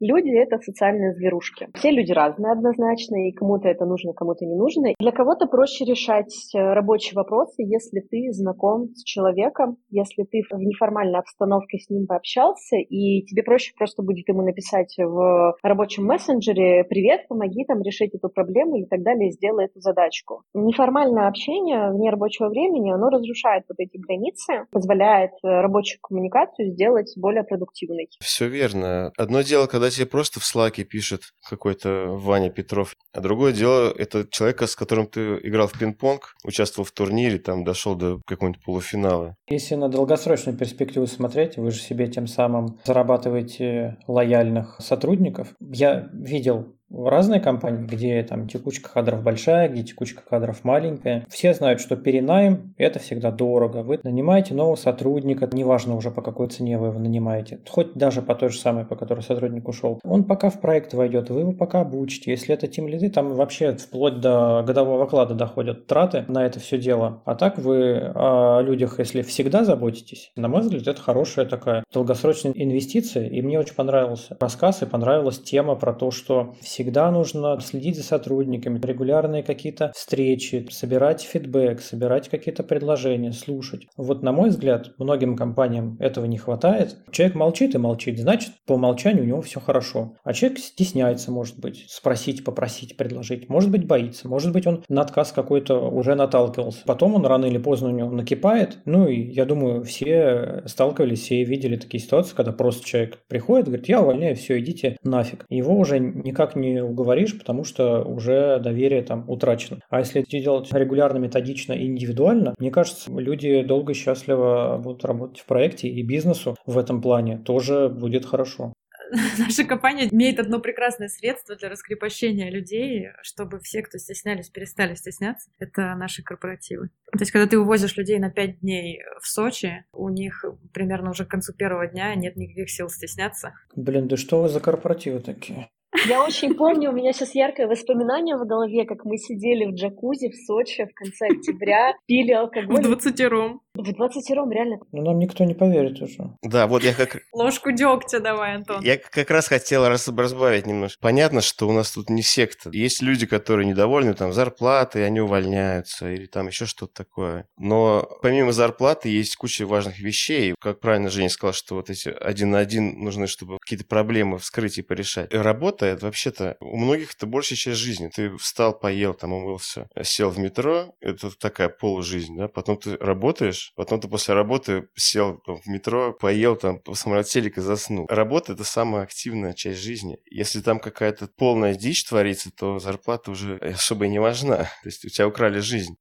[0.00, 1.68] Люди— это социальные зверушки.
[1.74, 4.92] Все люди разные однозначно, и кому-то это нужно, кому-то не нужно.
[5.00, 10.58] Для кого-то проще решать э, рабочие вопросы, если ты знаком с человеком, если ты в
[10.58, 16.84] неформальной обстановке с ним пообщался, и тебе проще просто будет ему написать в рабочем мессенджере
[16.84, 20.42] «Привет, помоги там решить эту проблему» и так далее, сделай эту задачку.
[20.54, 27.12] Неформальное общение вне рабочего времени, оно разрушает вот эти границы, позволяет э, рабочую коммуникацию сделать
[27.16, 28.08] более продуктивной.
[28.20, 29.10] Все верно.
[29.16, 33.90] Одно дело, когда когда тебе просто в слаке пишет какой-то Ваня Петров, а другое дело
[33.96, 38.62] это человека, с которым ты играл в пинг-понг, участвовал в турнире, там дошел до какого-нибудь
[38.62, 39.34] полуфинала.
[39.48, 45.54] Если на долгосрочную перспективу смотреть, вы же себе тем самым зарабатываете лояльных сотрудников.
[45.58, 51.26] Я видел в разные компании, где там текучка кадров большая, где текучка кадров маленькая.
[51.28, 53.82] Все знают, что перенайм– это всегда дорого.
[53.82, 58.34] Вы нанимаете нового сотрудника, неважно уже по какой цене вы его нанимаете, хоть даже по
[58.34, 60.00] той же самой, по которой сотрудник ушел.
[60.04, 62.30] Он пока в проект войдет, вы его пока обучите.
[62.30, 66.78] Если это тем лиды, там вообще вплоть до годового оклада доходят траты на это все
[66.78, 67.22] дело.
[67.24, 72.52] А так вы о людях, если всегда заботитесь, на мой взгляд, это хорошая такая долгосрочная
[72.54, 73.28] инвестиция.
[73.28, 77.96] И мне очень понравился рассказ и понравилась тема про то, что все Всегда нужно следить
[77.96, 83.88] за сотрудниками, регулярные какие-то встречи, собирать фидбэк, собирать какие-то предложения, слушать.
[83.96, 86.96] Вот, на мой взгляд, многим компаниям этого не хватает.
[87.10, 90.14] Человек молчит и молчит, значит, по умолчанию у него все хорошо.
[90.22, 93.48] А человек стесняется, может быть, спросить, попросить, предложить.
[93.48, 94.28] Может быть, боится.
[94.28, 96.82] Может быть, он на отказ какой-то уже наталкивался.
[96.86, 98.78] Потом он рано или поздно у него накипает.
[98.84, 103.88] Ну и я думаю, все сталкивались и видели такие ситуации, когда просто человек приходит, говорит,
[103.88, 105.44] я увольняю, все, идите нафиг.
[105.48, 109.80] Его уже никак не уговоришь, потому что уже доверие там утрачено.
[109.88, 115.04] А если это делать регулярно, методично и индивидуально, мне кажется, люди долго и счастливо будут
[115.04, 118.72] работать в проекте, и бизнесу в этом плане тоже будет хорошо.
[119.38, 125.50] наша компания имеет одно прекрасное средство для раскрепощения людей, чтобы все, кто стеснялись, перестали стесняться.
[125.58, 126.88] Это наши корпоративы.
[127.12, 131.24] То есть, когда ты увозишь людей на пять дней в Сочи, у них примерно уже
[131.24, 133.54] к концу первого дня нет никаких сил стесняться.
[133.74, 135.68] Блин, да что вы за корпоративы такие?
[136.06, 140.30] Я очень помню, у меня сейчас яркое воспоминание в голове, как мы сидели в джакузи
[140.30, 142.76] в Сочи в конце октября, пили алкоголь.
[142.76, 143.60] В двадцатером.
[143.78, 144.80] В двадцатером, реально.
[144.90, 146.36] Ну, нам никто не поверит уже.
[146.42, 147.18] Да, вот я как...
[147.32, 148.82] Ложку дегтя давай, Антон.
[148.82, 150.98] Я как раз хотел раз- разбавить немножко.
[151.00, 152.70] Понятно, что у нас тут не секта.
[152.72, 157.46] Есть люди, которые недовольны там зарплатой, они увольняются или там еще что-то такое.
[157.56, 160.56] Но помимо зарплаты есть куча важных вещей.
[160.60, 164.78] Как правильно Женя сказал, что вот эти один на один нужны, чтобы какие-то проблемы вскрыть
[164.78, 165.32] и порешать.
[165.32, 168.10] Работа, это вообще-то у многих это большая часть жизни.
[168.12, 173.67] Ты встал, поел, там умылся, сел в метро, это такая полужизнь, да, потом ты работаешь,
[173.76, 178.06] потом ты после работы сел в метро, поел, там, посмотрел телек и заснул.
[178.08, 180.18] Работа– это самая активная часть жизни.
[180.30, 184.56] Если там какая-то полная дичь творится, то зарплата уже особо и не важна.
[184.82, 185.96] То есть у тебя украли жизнь.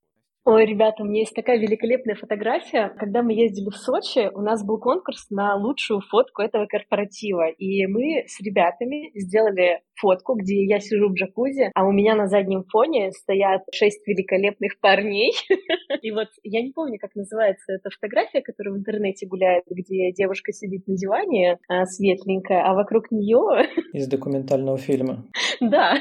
[0.50, 2.94] Ой, ребята, у меня есть такая великолепная фотография.
[2.98, 7.50] Когда мы ездили в Сочи, у нас был конкурс на лучшую фотку этого корпоратива.
[7.50, 12.28] И мы с ребятами сделали фотку, где я сижу в джакузи, а у меня на
[12.28, 15.34] заднем фоне стоят шесть великолепных парней.
[16.02, 20.54] И вот я не помню, как называется эта фотография, которая в интернете гуляет, где девушка
[20.54, 23.68] сидит на диване а, светленькая, а вокруг нее...
[23.94, 25.26] Из документального фильма.
[25.60, 25.96] Да,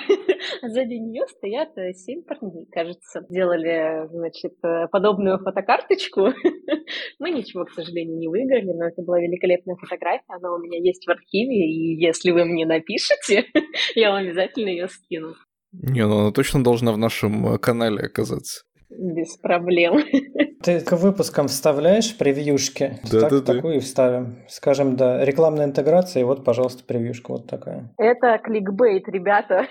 [0.62, 3.26] а сзади нее стоят э, семь парней, кажется.
[3.28, 6.32] Делали, значит, э, подобную фотокарточку.
[7.18, 11.06] Мы ничего, к сожалению, не выиграли, но это была великолепная фотография, она у меня есть
[11.06, 13.44] в архиве, и если вы мне напишете,
[13.94, 15.34] я вам обязательно ее скину.
[15.72, 18.62] Не, ну она точно должна в нашем э, канале оказаться.
[18.88, 19.98] Без проблем.
[20.62, 22.98] Ты к выпускам вставляешь превьюшки?
[23.10, 23.54] Да, так, да, да.
[23.54, 24.44] Такую и вставим.
[24.48, 27.92] Скажем, да, рекламная интеграция, и вот, пожалуйста, превьюшка вот такая.
[27.98, 29.66] Это кликбейт, ребята.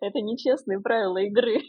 [0.00, 1.60] Это нечестные правила игры.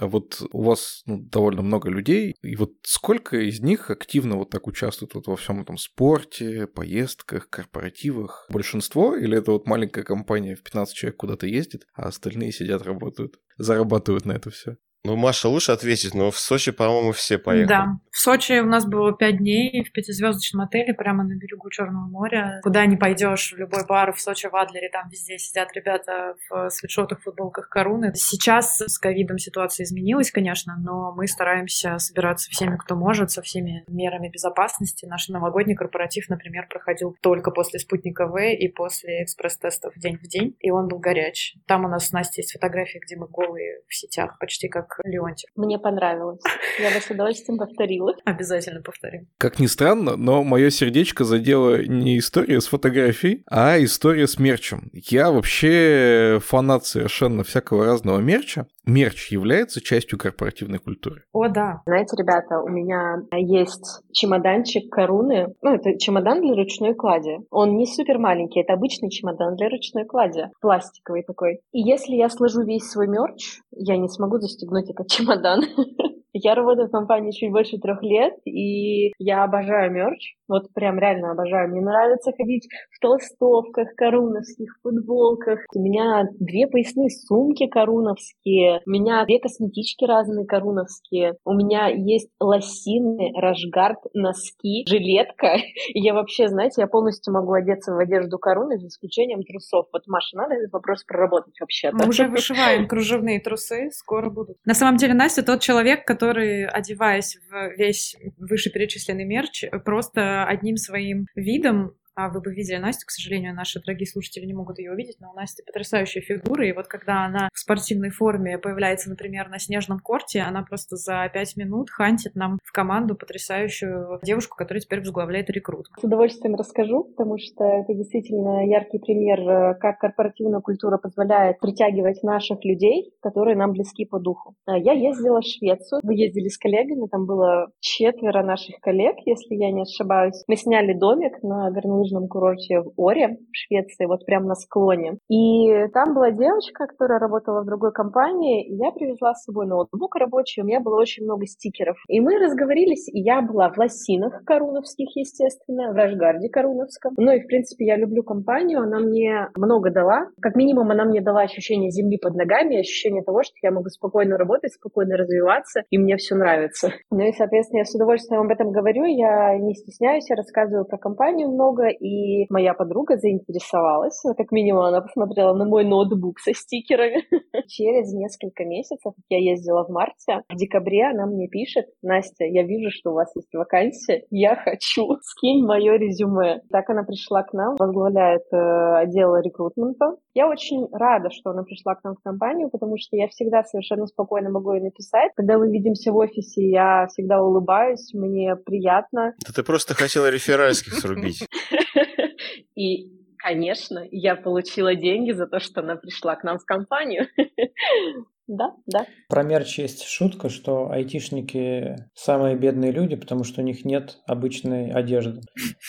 [0.00, 4.48] А вот у вас ну, довольно много людей, и вот сколько из них активно вот
[4.48, 8.46] так участвуют вот во всем этом спорте, поездках, корпоративах?
[8.48, 13.34] Большинство или это вот маленькая компания в 15 человек куда-то ездит, а остальные сидят, работают,
[13.58, 14.78] зарабатывают на это все?
[15.02, 17.68] Ну, Маша лучше ответить, но в Сочи, по-моему, все поехали.
[17.68, 17.86] Да.
[18.10, 22.60] В Сочи у нас было пять дней в пятизвездочном отеле прямо на берегу Черного моря.
[22.62, 26.68] Куда не пойдешь, в любой бар в Сочи, в Адлере, там везде сидят ребята в
[26.68, 28.12] свитшотах, футболках короны.
[28.14, 33.84] Сейчас с ковидом ситуация изменилась, конечно, но мы стараемся собираться всеми, кто может, со всеми
[33.88, 35.06] мерами безопасности.
[35.06, 40.56] Наш новогодний корпоратив, например, проходил только после спутника В и после экспресс-тестов день в день,
[40.60, 41.54] и он был горяч.
[41.66, 45.50] Там у нас с Настей есть фотографии, где мы голые в сетях, почти как Леонтьев.
[45.56, 46.40] Мне понравилось.
[46.78, 48.14] Я бы с удовольствием повторила.
[48.24, 49.26] Обязательно повторим.
[49.38, 54.90] Как ни странно, но мое сердечко задело не история с фотографией, а история с мерчем.
[54.92, 58.66] Я вообще фанат совершенно всякого разного мерча.
[58.86, 61.22] Мерч является частью корпоративной культуры.
[61.32, 61.82] О, да.
[61.86, 65.54] Знаете, ребята, у меня есть чемоданчик Коруны.
[65.62, 67.38] Ну, это чемодан для ручной клади.
[67.50, 70.46] Он не супер маленький, это обычный чемодан для ручной клади.
[70.60, 71.60] Пластиковый такой.
[71.72, 75.64] И если я сложу весь свой мерч, я не смогу застегнуть этот чемодан.
[76.32, 80.34] Я работаю в компании чуть больше трех лет, и я обожаю мерч.
[80.48, 81.70] Вот прям реально обожаю.
[81.70, 85.60] Мне нравится ходить в толстовках, коруновских, футболках.
[85.74, 88.80] У меня две поясные сумки коруновские.
[88.86, 91.34] У меня две косметички разные коруновские.
[91.44, 95.56] У меня есть лосины, рашгард, носки, жилетка.
[95.94, 99.86] И я вообще, знаете, я полностью могу одеться в одежду коруны, за исключением трусов.
[99.92, 101.96] Вот, Маша, надо этот вопрос проработать вообще-то.
[101.96, 104.56] Мы уже вышиваем кружевные трусы, скоро будут.
[104.64, 111.26] На самом деле, Настя тот человек, который, одеваясь в весь вышеперечисленный мерч, просто одним своим
[111.34, 115.16] видом А вы бы видели Настю, к сожалению, наши дорогие слушатели не могут ее увидеть,
[115.20, 119.58] но у Насти потрясающая фигура, и вот когда она в спортивной форме появляется, например, на
[119.58, 125.00] снежном корте, она просто за пять минут хантит нам в команду потрясающую девушку, которая теперь
[125.00, 125.86] возглавляет рекрут.
[125.98, 132.22] С удовольствием расскажу, потому что это действительно яркий пример, э, как корпоративная культура позволяет притягивать
[132.22, 134.54] наших людей, которые нам близки по духу.
[134.66, 139.54] А я ездила в Швецию, мы ездили с коллегами, там было четверо наших коллег, если
[139.54, 140.42] я не ошибаюсь.
[140.48, 141.70] Мы сняли домик на
[142.00, 145.18] горнолыжном курорте в Оре, в Швеции, вот прямо на склоне.
[145.28, 150.16] И там была девочка, которая работала в другой компании, и я привезла с собой ноутбук
[150.16, 151.96] рабочий, у меня было очень много стикеров.
[152.08, 157.14] И мы разговорились, и я была в лосинах коруновских, естественно, в Рашгарде коруновском.
[157.16, 160.26] Ну и, в принципе, я люблю компанию, она мне много дала.
[160.40, 164.36] Как минимум, она мне дала ощущение земли под ногами, ощущение того, что я могу спокойно
[164.36, 166.92] работать, спокойно развиваться, и мне все нравится.
[167.10, 170.98] Ну и, соответственно, я с удовольствием об этом говорю, я не стесняюсь, я рассказываю про
[170.98, 177.24] компанию много, и моя подруга заинтересовалась, как минимум она посмотрела на мой ноутбук со стикерами.
[177.68, 182.90] Через несколько месяцев, я ездила в марте, в декабре она мне пишет, Настя, я вижу,
[182.90, 186.60] что у вас есть вакансия, я хочу, скинь мое резюме.
[186.70, 190.16] Так она пришла к нам, возглавляет э, отдел рекрутмента.
[190.34, 194.06] Я очень рада, что она пришла к нам в компанию, потому что я всегда совершенно
[194.06, 195.32] спокойно могу ей написать.
[195.34, 199.34] Когда мы видимся в офисе, я всегда улыбаюсь, мне приятно.
[199.46, 201.46] Да ты просто хотела реферальских срубить.
[202.74, 207.26] И конечно, я получила деньги за то, что она пришла к нам в компанию.
[208.52, 209.06] Да, да.
[209.28, 214.90] Про мерч есть шутка, что айтишники самые бедные люди, потому что у них нет обычной
[214.90, 215.42] одежды.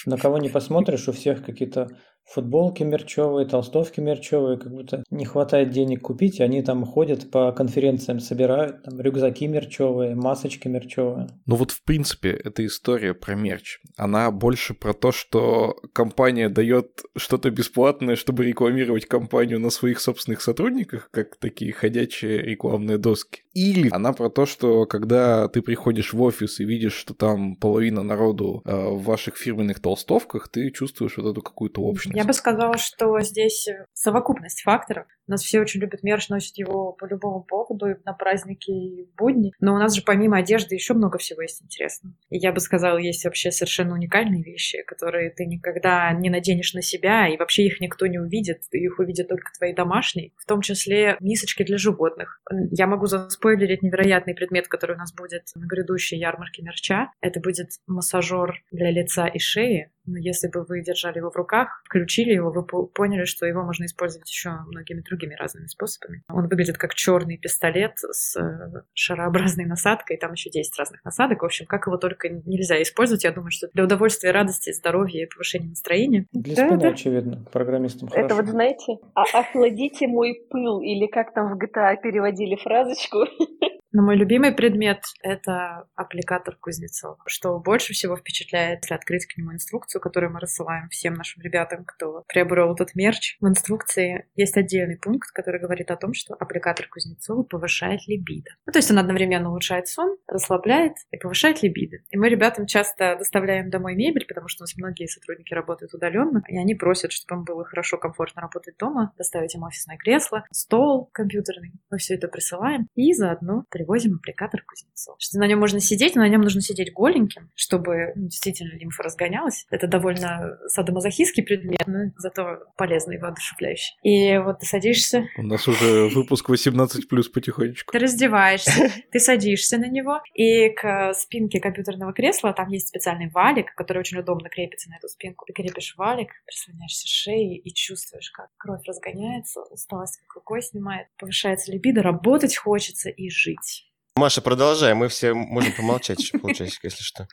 [0.05, 1.87] На кого не посмотришь, у всех какие-то
[2.33, 7.51] футболки мерчевые, толстовки мерчевые, как будто не хватает денег купить, и они там ходят по
[7.51, 11.27] конференциям, собирают там рюкзаки мерчевые, масочки мерчевые.
[11.45, 17.01] Ну вот в принципе эта история про мерч, она больше про то, что компания дает
[17.17, 23.41] что-то бесплатное, чтобы рекламировать компанию на своих собственных сотрудниках, как такие ходячие рекламные доски.
[23.53, 28.01] Или она про то, что когда ты приходишь в офис и видишь, что там половина
[28.01, 32.20] народу э, в ваших фирменных толстовках, ты чувствуешь вот эту какую-то общность.
[32.21, 35.07] Я бы сказала, что здесь совокупность факторов.
[35.31, 39.15] Нас все очень любят мерч, носят его по любому поводу, и на праздники, и в
[39.15, 39.53] будни.
[39.61, 42.13] Но у нас же помимо одежды еще много всего есть интересного.
[42.29, 46.81] И я бы сказала, есть вообще совершенно уникальные вещи, которые ты никогда не наденешь на
[46.81, 48.63] себя, и вообще их никто не увидит.
[48.73, 52.41] Их увидят только твои домашние, в том числе мисочки для животных.
[52.71, 57.09] Я могу заспойлерить невероятный предмет, который у нас будет на грядущей ярмарке мерча.
[57.21, 61.81] Это будет массажер для лица и шеи, но если бы вы держали его в руках,
[61.85, 66.23] включили его, вы поняли, что его можно использовать еще многими другими разными способами.
[66.29, 71.41] Он выглядит как черный пистолет с э, шарообразной насадкой, там еще 10 разных насадок.
[71.41, 75.25] В общем, как его только нельзя использовать, я думаю, что для удовольствия, радости, здоровья и
[75.27, 76.25] повышения настроения.
[76.33, 78.35] Для спины, да, очевидно, программистам Это хорошо.
[78.35, 83.19] вот, знаете, а охладите мой пыл, или как там в GTA переводили фразочку.
[83.93, 87.17] Но мой любимый предмет— это аппликатор Кузнецова.
[87.25, 91.83] Что больше всего впечатляет, если открыть к нему инструкцию, которую мы рассылаем всем нашим ребятам,
[91.85, 93.37] кто приобрел этот мерч.
[93.39, 98.51] В инструкции есть отдельный пункт, который говорит о том, что аппликатор Кузнецова повышает либидо.
[98.65, 101.97] Ну, то есть он одновременно улучшает сон, расслабляет и повышает либидо.
[102.09, 106.43] И мы ребятам часто доставляем домой мебель, потому что у нас многие сотрудники работают удаленно,
[106.47, 111.09] и они просят, чтобы им было хорошо, комфортно работать дома, доставить им офисное кресло, стол
[111.11, 111.73] компьютерный.
[111.89, 115.17] Мы все это присылаем и заодно привозим аппликатор Кузнецова.
[115.19, 119.03] Что на нем можно сидеть, но на нем нужно сидеть голеньким, чтобы ну, действительно лимфа
[119.03, 119.65] разгонялась.
[119.71, 123.95] Это довольно садомазохистский предмет, но зато полезный и воодушевляющий.
[124.03, 125.25] И вот ты садишься...
[125.37, 127.91] У нас уже выпуск 18 плюс потихонечку.
[127.91, 133.73] Ты раздеваешься, ты садишься на него, и к спинке компьютерного кресла там есть специальный валик,
[133.75, 135.45] который очень удобно крепится на эту спинку.
[135.45, 141.71] Ты крепишь валик, прислоняешься шеей и чувствуешь, как кровь разгоняется, усталость как рукой снимает, повышается
[141.71, 143.70] либидо, работать хочется и жить.
[144.15, 147.27] Маша, продолжай, мы все можем помолчать еще полчасика, если что.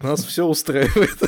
[0.00, 1.18] Нас все устраивает.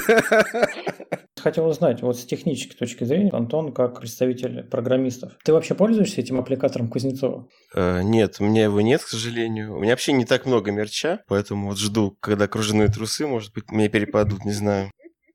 [1.36, 6.40] Хотел узнать, вот с технической точки зрения, Антон, как представитель программистов, ты вообще пользуешься этим
[6.40, 7.48] аппликатором Кузнецова?
[7.76, 9.76] Э, нет, у меня его нет, к сожалению.
[9.76, 13.70] У меня вообще не так много мерча, поэтому вот жду, когда кружевные трусы, может быть,
[13.70, 14.90] мне перепадут, не знаю.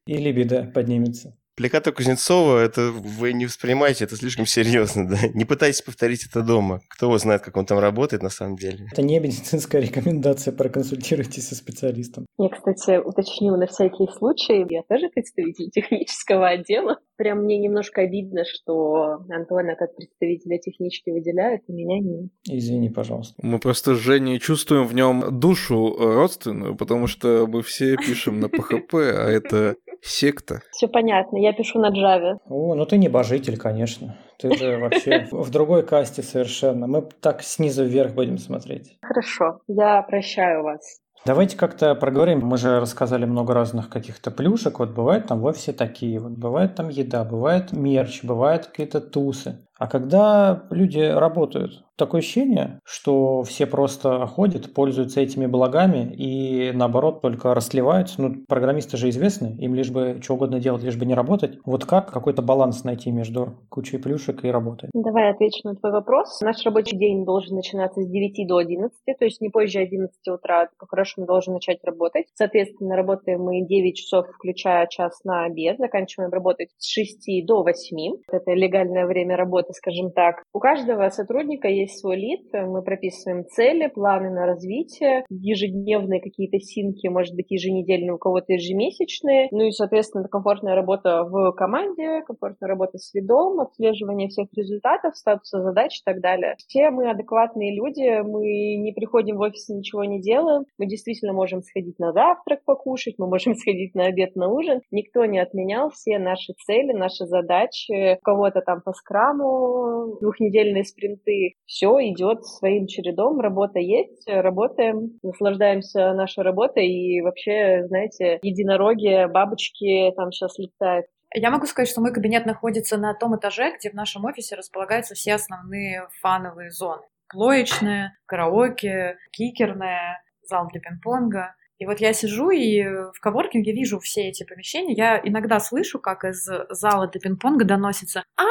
[0.05, 1.37] Или беда поднимется.
[1.55, 5.17] Аппликатор Кузнецова, это вы не воспринимаете это слишком серьезно, да?
[5.35, 6.81] Не пытайтесь повторить это дома.
[6.89, 8.87] Кто его знает, как он там работает на самом деле.
[8.91, 12.25] Это не медицинская рекомендация, проконсультируйтесь со специалистом.
[12.39, 16.97] Я, кстати, уточню на всякий случай, я тоже представитель технического отдела.
[17.17, 22.31] Прям мне немножко обидно, что Антона как представителя технички выделяют, а меня нет.
[22.49, 23.35] Извини, пожалуйста.
[23.43, 28.47] Мы просто с Женей чувствуем в нем душу родственную, потому что мы все пишем на
[28.47, 30.61] PHP, а это Секта.
[30.71, 32.37] Все понятно, я пишу на Java.
[32.49, 34.17] О, ну ты небожитель, конечно.
[34.37, 36.87] Ты же вообще в другой касте совершенно.
[36.87, 38.97] Мы так снизу вверх будем смотреть.
[39.01, 40.99] Хорошо, я прощаю вас.
[41.25, 42.39] Давайте как-то проговорим.
[42.39, 44.79] Мы же рассказали много разных каких-то плюшек.
[44.79, 49.65] Вот бывают там в офисе такие, вот бывает там еда, бывает мерч, бывают какие-то тусы.
[49.79, 57.21] А когда люди работают, такое ощущение, что все просто ходят, пользуются этими благами и наоборот
[57.21, 58.21] только расслеваются.
[58.21, 61.57] Ну, программисты же известны, им лишь бы что угодно делать, лишь бы не работать.
[61.65, 64.89] Вот как какой-то баланс найти между кучей плюшек и работой?
[64.93, 66.41] Давай отвечу на твой вопрос.
[66.41, 70.69] Наш рабочий день должен начинаться с 9 до 11, то есть не позже 11 утра,
[70.79, 72.25] по-хорошему должен начать работать.
[72.33, 78.15] Соответственно, работаем мы 9 часов, включая час на обед, заканчиваем работать с 6 до 8.
[78.31, 80.43] Это легальное время работы, скажем так.
[80.53, 86.59] У каждого сотрудника есть есть свой лид, мы прописываем цели, планы на развитие, ежедневные какие-то
[86.59, 89.47] синки, может быть, еженедельные, у кого-то ежемесячные.
[89.51, 95.61] Ну и, соответственно, комфортная работа в команде, комфортная работа с лидом, отслеживание всех результатов, статуса
[95.61, 96.55] задач и так далее.
[96.57, 100.65] Все мы адекватные люди, мы не приходим в офис ничего не делаем.
[100.77, 104.81] Мы действительно можем сходить на завтрак покушать, мы можем сходить на обед, на ужин.
[104.91, 108.17] Никто не отменял все наши цели, наши задачи.
[108.17, 116.13] У кого-то там по скраму двухнедельные спринты все идет своим чередом, работа есть, работаем, наслаждаемся
[116.13, 121.07] нашей работой и вообще, знаете, единороги, бабочки там сейчас летают.
[121.33, 125.15] Я могу сказать, что мой кабинет находится на том этаже, где в нашем офисе располагаются
[125.15, 127.01] все основные фановые зоны.
[127.27, 131.55] Плоечная, караоке, кикерная, зал для пинг-понга.
[131.79, 134.93] И вот я сижу и в коворкинге вижу все эти помещения.
[134.93, 138.43] Я иногда слышу, как из зала для пинг-понга доносится «А,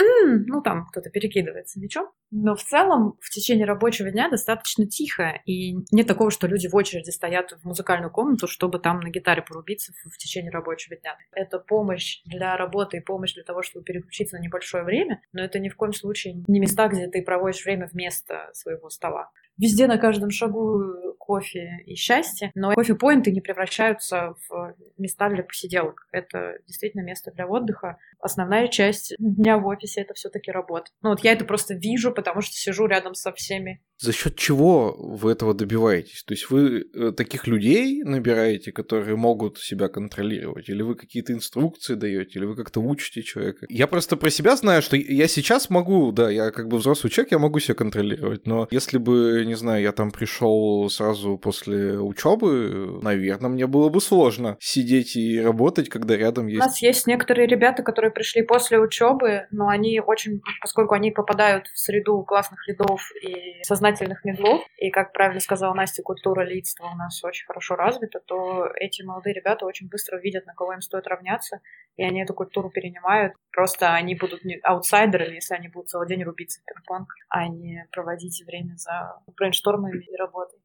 [0.00, 2.10] м-м", ну там кто-то перекидывается мячом.
[2.30, 5.40] Но в целом в течение рабочего дня достаточно тихо.
[5.46, 9.42] И нет такого, что люди в очереди стоят в музыкальную комнату, чтобы там на гитаре
[9.42, 11.16] порубиться в течение рабочего дня.
[11.32, 15.58] Это помощь для работы и помощь для того, чтобы переключиться на небольшое время, но это
[15.60, 19.30] ни в коем случае не места, где ты проводишь время вместо своего стола.
[19.58, 26.06] Везде на каждом шагу кофе и счастье, но кофе-поинты не превращаются в места для посиделок.
[26.12, 27.96] Это действительно место для отдыха.
[28.18, 30.90] Основная часть дня в офисе— это все таки работа.
[31.02, 34.94] Ну вот я это просто вижу, потому что сижу рядом со всеми за счет чего
[34.98, 36.22] вы этого добиваетесь?
[36.24, 41.94] То есть вы э, таких людей набираете, которые могут себя контролировать, или вы какие-то инструкции
[41.94, 43.66] даете, или вы как-то учите человека?
[43.68, 47.32] Я просто про себя знаю, что я сейчас могу, да, я как бы взрослый человек,
[47.32, 53.00] я могу себя контролировать, но если бы, не знаю, я там пришел сразу после учебы,
[53.02, 56.60] наверное, мне было бы сложно сидеть и работать, когда рядом есть.
[56.60, 61.68] У нас есть некоторые ребята, которые пришли после учебы, но они очень, поскольку они попадают
[61.68, 66.86] в среду классных лидов и сознательных сознательных медлов, и, как правильно сказала Настя, культура лидства
[66.92, 70.80] у нас очень хорошо развита, то эти молодые ребята очень быстро видят, на кого им
[70.80, 71.60] стоит равняться,
[71.96, 73.34] и они эту культуру перенимают.
[73.52, 77.86] Просто они будут не аутсайдерами, если они будут целый день рубиться в пинг-понг, а не
[77.92, 80.58] проводить время за брейнштормами и работой.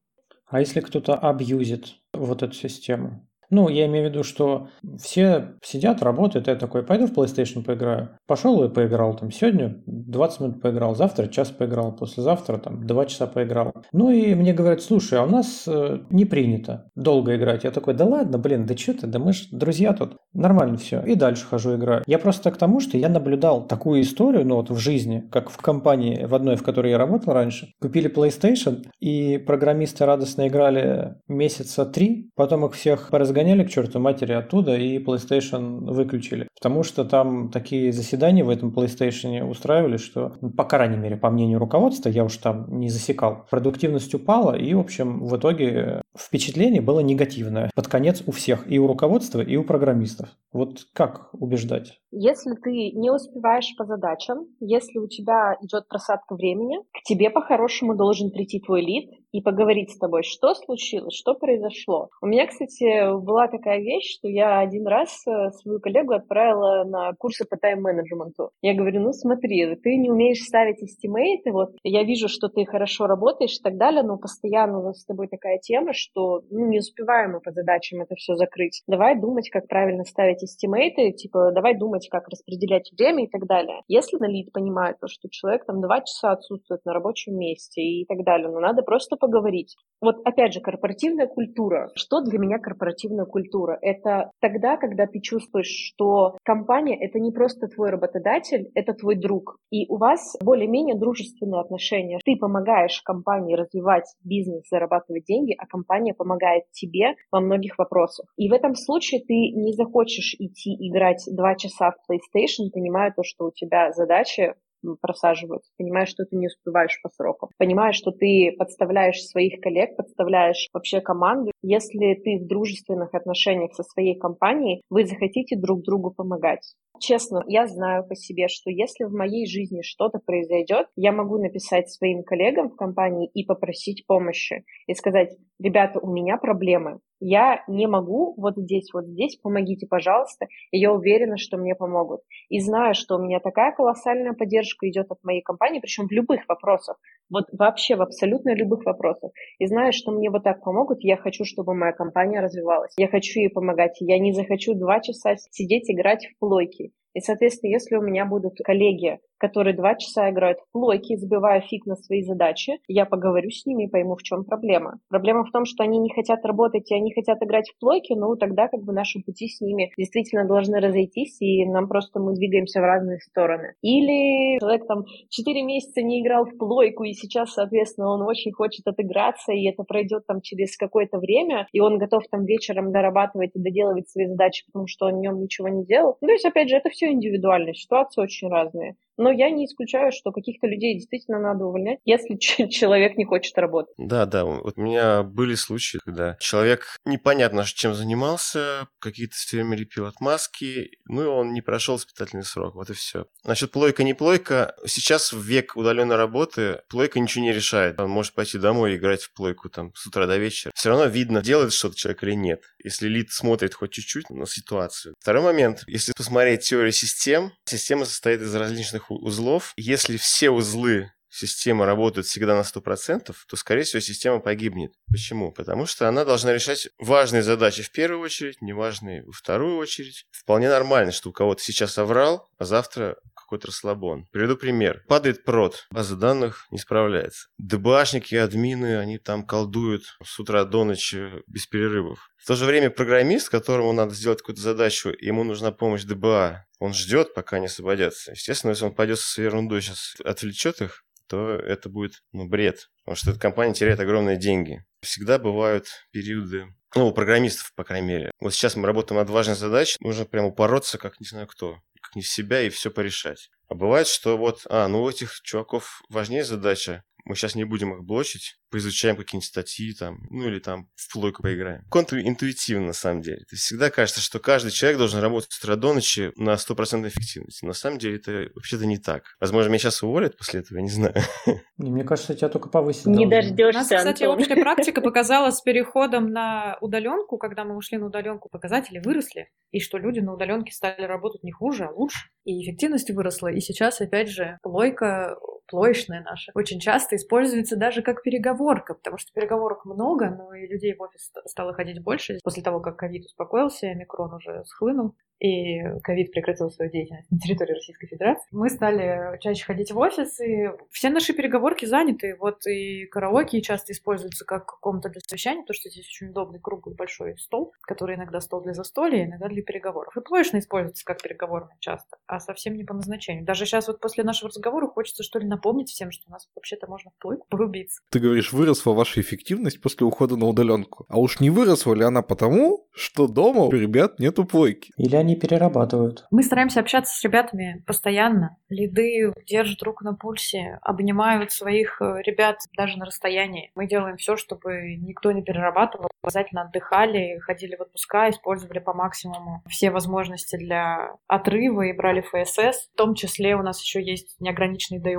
[0.48, 3.29] А если кто-то абьюзит вот эту систему?
[3.50, 4.68] Ну, я имею в виду, что
[5.02, 8.10] все сидят, работают, я такой, пойду в PlayStation поиграю.
[8.28, 13.28] Пошел и поиграл там сегодня, 20 минут поиграл, завтра час поиграл, послезавтра там 2 часа
[13.28, 13.74] поиграл.
[13.92, 17.64] Ну и мне говорят, слушай, а у нас э, не принято долго играть.
[17.64, 21.02] Я такой, да ладно, блин, да что ты, да мы же друзья тут, нормально все.
[21.02, 22.04] И дальше хожу играю.
[22.06, 25.58] Я просто к тому, что я наблюдал такую историю, ну вот в жизни, как в
[25.58, 27.74] компании в одной, в которой я работал раньше.
[27.82, 34.00] Купили PlayStation, и программисты радостно играли месяца три, потом их всех поразгоняли загоняли к черту
[34.00, 36.50] матери оттуда и PlayStation выключили.
[36.60, 41.30] Потому что там такие заседания в этом PlayStation устраивали, что, ну, по крайней мере, по
[41.30, 46.82] мнению руководства, я уж там не засекал, продуктивность упала, и, в общем, в итоге впечатление
[46.82, 47.70] было негативное.
[47.76, 50.30] Под конец у всех, и у руководства, и у программистов.
[50.52, 52.00] Вот как убеждать?
[52.12, 57.96] Если ты не успеваешь по задачам, если у тебя идет просадка времени, к тебе по-хорошему
[57.96, 62.10] должен прийти твой лид и поговорить с тобой, что случилось, что произошло.
[62.22, 67.14] У меня, кстати, была такая вещь, что я один раз э, свою коллегу отправила на
[67.14, 68.52] курсы по тайм-менеджменту.
[68.62, 73.08] Я говорю, ну смотри, ты не умеешь ставить эстимейты, вот я вижу, что ты хорошо
[73.08, 76.80] работаешь и так далее, но постоянно у нас с тобой такая тема, что ну, не
[76.80, 78.82] успеваем мы по задачам это все закрыть.
[78.88, 83.82] Давай думать, как правильно ставить эстимейты, типа давай думать, как распределять время и так далее.
[83.88, 88.06] Если на лид понимает то, что человек там два часа отсутствует на рабочем месте и
[88.06, 89.76] так далее, но ну, надо просто поговорить.
[90.02, 91.90] Вот опять же, корпоративная культура.
[91.96, 93.78] Что для меня корпоративная культура?
[93.82, 99.58] Это тогда, когда ты чувствуешь, что компания— это не просто твой работодатель, это твой друг.
[99.72, 102.20] И у вас более-менее дружественные отношения.
[102.24, 108.26] Ты помогаешь компании развивать бизнес, зарабатывать деньги, а компания помогает тебе во многих вопросах.
[108.38, 113.24] И в этом случае ты не захочешь идти играть два часа в PlayStation, понимая то,
[113.24, 114.56] что у тебя задача
[115.02, 120.68] просаживаются, понимаешь, что ты не успеваешь по срокам, понимаешь, что ты подставляешь своих коллег, подставляешь
[120.74, 121.52] вообще команду.
[121.62, 126.76] Если ты в дружественных отношениях со своей компанией, вы захотите друг другу помогать.
[127.00, 131.90] Честно, я знаю по себе, что если в моей жизни что-то произойдет, я могу написать
[131.90, 134.66] своим коллегам в компании и попросить помощи.
[134.86, 140.48] И сказать, ребята, у меня проблемы, я не могу вот здесь, вот здесь, помогите, пожалуйста,
[140.72, 142.22] и я уверена, что мне помогут.
[142.50, 146.48] И знаю, что у меня такая колоссальная поддержка идет от моей компании, причем в любых
[146.48, 146.98] вопросах,
[147.30, 149.32] вот вообще в абсолютно любых вопросах.
[149.60, 152.94] И знаю, что мне вот так помогут, я хочу, чтобы моя компания развивалась.
[152.98, 153.98] Я хочу ей помогать.
[154.00, 156.92] Я не захочу два часа сидеть играть в плойки.
[157.14, 161.86] И, соответственно, если у меня будут коллеги, которые два часа играют в плойки, забивая фиг
[161.86, 165.00] на свои задачи, я поговорю с ними и пойму, в чем проблема.
[165.10, 168.36] Проблема в том, что они не хотят работать и они хотят играть в плойки, ну
[168.36, 172.82] тогда как бы наши пути с ними действительно должны разойтись, и нам просто мы двигаемся
[172.82, 173.74] в разные стороны.
[173.82, 178.86] Или человек там 4 месяца не играл в плойку, и сейчас, соответственно, он очень хочет
[178.88, 183.60] отыграться, и это пройдет там через какое-то время, и он готов там вечером дорабатывать и
[183.60, 186.18] доделывать свои задачи, потому что он в нем ничего не делал.
[186.22, 188.96] Ну, то есть, опять же, это все индивидуально, ситуации очень разные.
[189.20, 192.38] Но я не исключаю, что каких-то людей действительно надо увольнять, если
[192.70, 193.94] человек не хочет работать.
[193.98, 194.46] Да, да.
[194.46, 200.92] Вот у меня были случаи, когда человек непонятно чем занимался, какие-то все время лепил отмазки,
[201.06, 202.76] ну и он не прошел испытательный срок.
[202.76, 203.26] Вот и все.
[203.44, 204.74] Насчет плойка, не плойка.
[204.86, 208.00] Сейчас в век удаленной работы плойка ничего не решает.
[208.00, 210.72] Он может пойти домой и играть в плойку там с утра до вечера.
[210.76, 212.64] Все равно видно, делает что-то человек или нет.
[212.82, 215.14] Если лид смотрит хоть чуть-чуть на ситуацию.
[215.20, 215.84] Второй момент.
[215.88, 219.74] Если посмотреть теорию систем, система состоит из различных узлов.
[219.78, 224.94] Если все узлы системы работают всегда на 100%, то, скорее всего, система погибнет.
[225.12, 225.52] Почему?
[225.52, 230.26] Потому что она должна решать важные задачи в первую очередь, неважные во вторую очередь.
[230.32, 233.18] Вполне нормально, что у кого-то сейчас оврал, а завтра
[233.50, 234.28] какой-то расслабон.
[234.32, 235.04] Приведу пример.
[235.08, 237.48] Падает прод, база данных не справляется.
[237.58, 242.30] ДБАшники, админы, они там колдуют с утра до ночи без перерывов.
[242.38, 246.94] В то же время программист, которому надо сделать какую-то задачу, ему нужна помощь ДБА, он
[246.94, 248.32] ждет, пока они освободятся.
[248.32, 253.16] Естественно, если он пойдет своей ерундой сейчас отвлечет их, то это будет ну, бред, потому
[253.16, 254.84] что эта компания теряет огромные деньги.
[255.02, 258.32] Всегда бывают периоды, ну, у программистов, по крайней мере.
[258.40, 262.16] Вот сейчас мы работаем над важной задачей, нужно прямо упороться, как не знаю кто, как
[262.16, 263.52] не в себя и все порешать.
[263.68, 267.94] А бывает, что вот, а, ну у этих чуваков важнее задача, мы сейчас не будем
[267.94, 271.84] их блочить, поизучаем какие-нибудь статьи там, ну или там в плойку поиграем.
[271.90, 273.40] Контринтуитивно, на самом деле.
[273.40, 277.08] То есть всегда кажется, что каждый человек должен работать с утра до ночи на 100%
[277.08, 277.66] эффективности.
[277.66, 279.24] На самом деле это вообще-то не так.
[279.40, 281.16] Возможно, меня сейчас уволят после этого, я не знаю.
[281.78, 284.40] Мне кажется, тебя только повысить Не дождешься, У нас, кстати, Антон.
[284.40, 289.80] общая практика показала с переходом на удаленку, когда мы ушли на удаленку, показатели выросли, и
[289.80, 292.30] что люди на удаленке стали работать не хуже, а лучше.
[292.44, 293.50] И эффективность выросла.
[293.50, 295.38] И сейчас, опять же, плойка
[295.70, 298.22] плоечная наша, очень часто используется даже как
[298.60, 302.40] переговорка, потому что переговорок много, но и людей в офис стало ходить больше.
[302.44, 307.74] После того, как ковид успокоился, микрон уже схлынул, и ковид прекратил свою деятельность на территории
[307.74, 312.36] Российской Федерации, мы стали чаще ходить в офис, и все наши переговорки заняты.
[312.40, 316.96] Вот и караоке часто используются как комната для совещания, потому что здесь очень удобный круглый
[316.96, 320.16] большой стол, который иногда стол для застолья, иногда для переговоров.
[320.16, 323.46] И плоечно используется как переговорная часто, а совсем не по назначению.
[323.46, 326.88] Даже сейчас вот после нашего разговора хочется что ли напомнить всем, что у нас вообще-то
[326.88, 328.02] можно в плойку порубиться.
[328.10, 331.06] Ты говоришь, выросла ваша эффективность после ухода на удаленку.
[331.10, 334.92] А уж не выросла ли она потому, что дома у ребят нету плойки?
[334.98, 336.26] Или они перерабатывают?
[336.32, 338.58] Мы стараемся общаться с ребятами постоянно.
[338.70, 343.72] Лиды держат руку на пульсе, обнимают своих э, ребят даже на расстоянии.
[343.76, 349.64] Мы делаем все, чтобы никто не перерабатывал, обязательно отдыхали, ходили в отпуска, использовали по максимуму
[349.68, 352.90] все возможности для отрыва и брали ФСС.
[352.94, 355.18] В том числе у нас еще есть неограниченные дей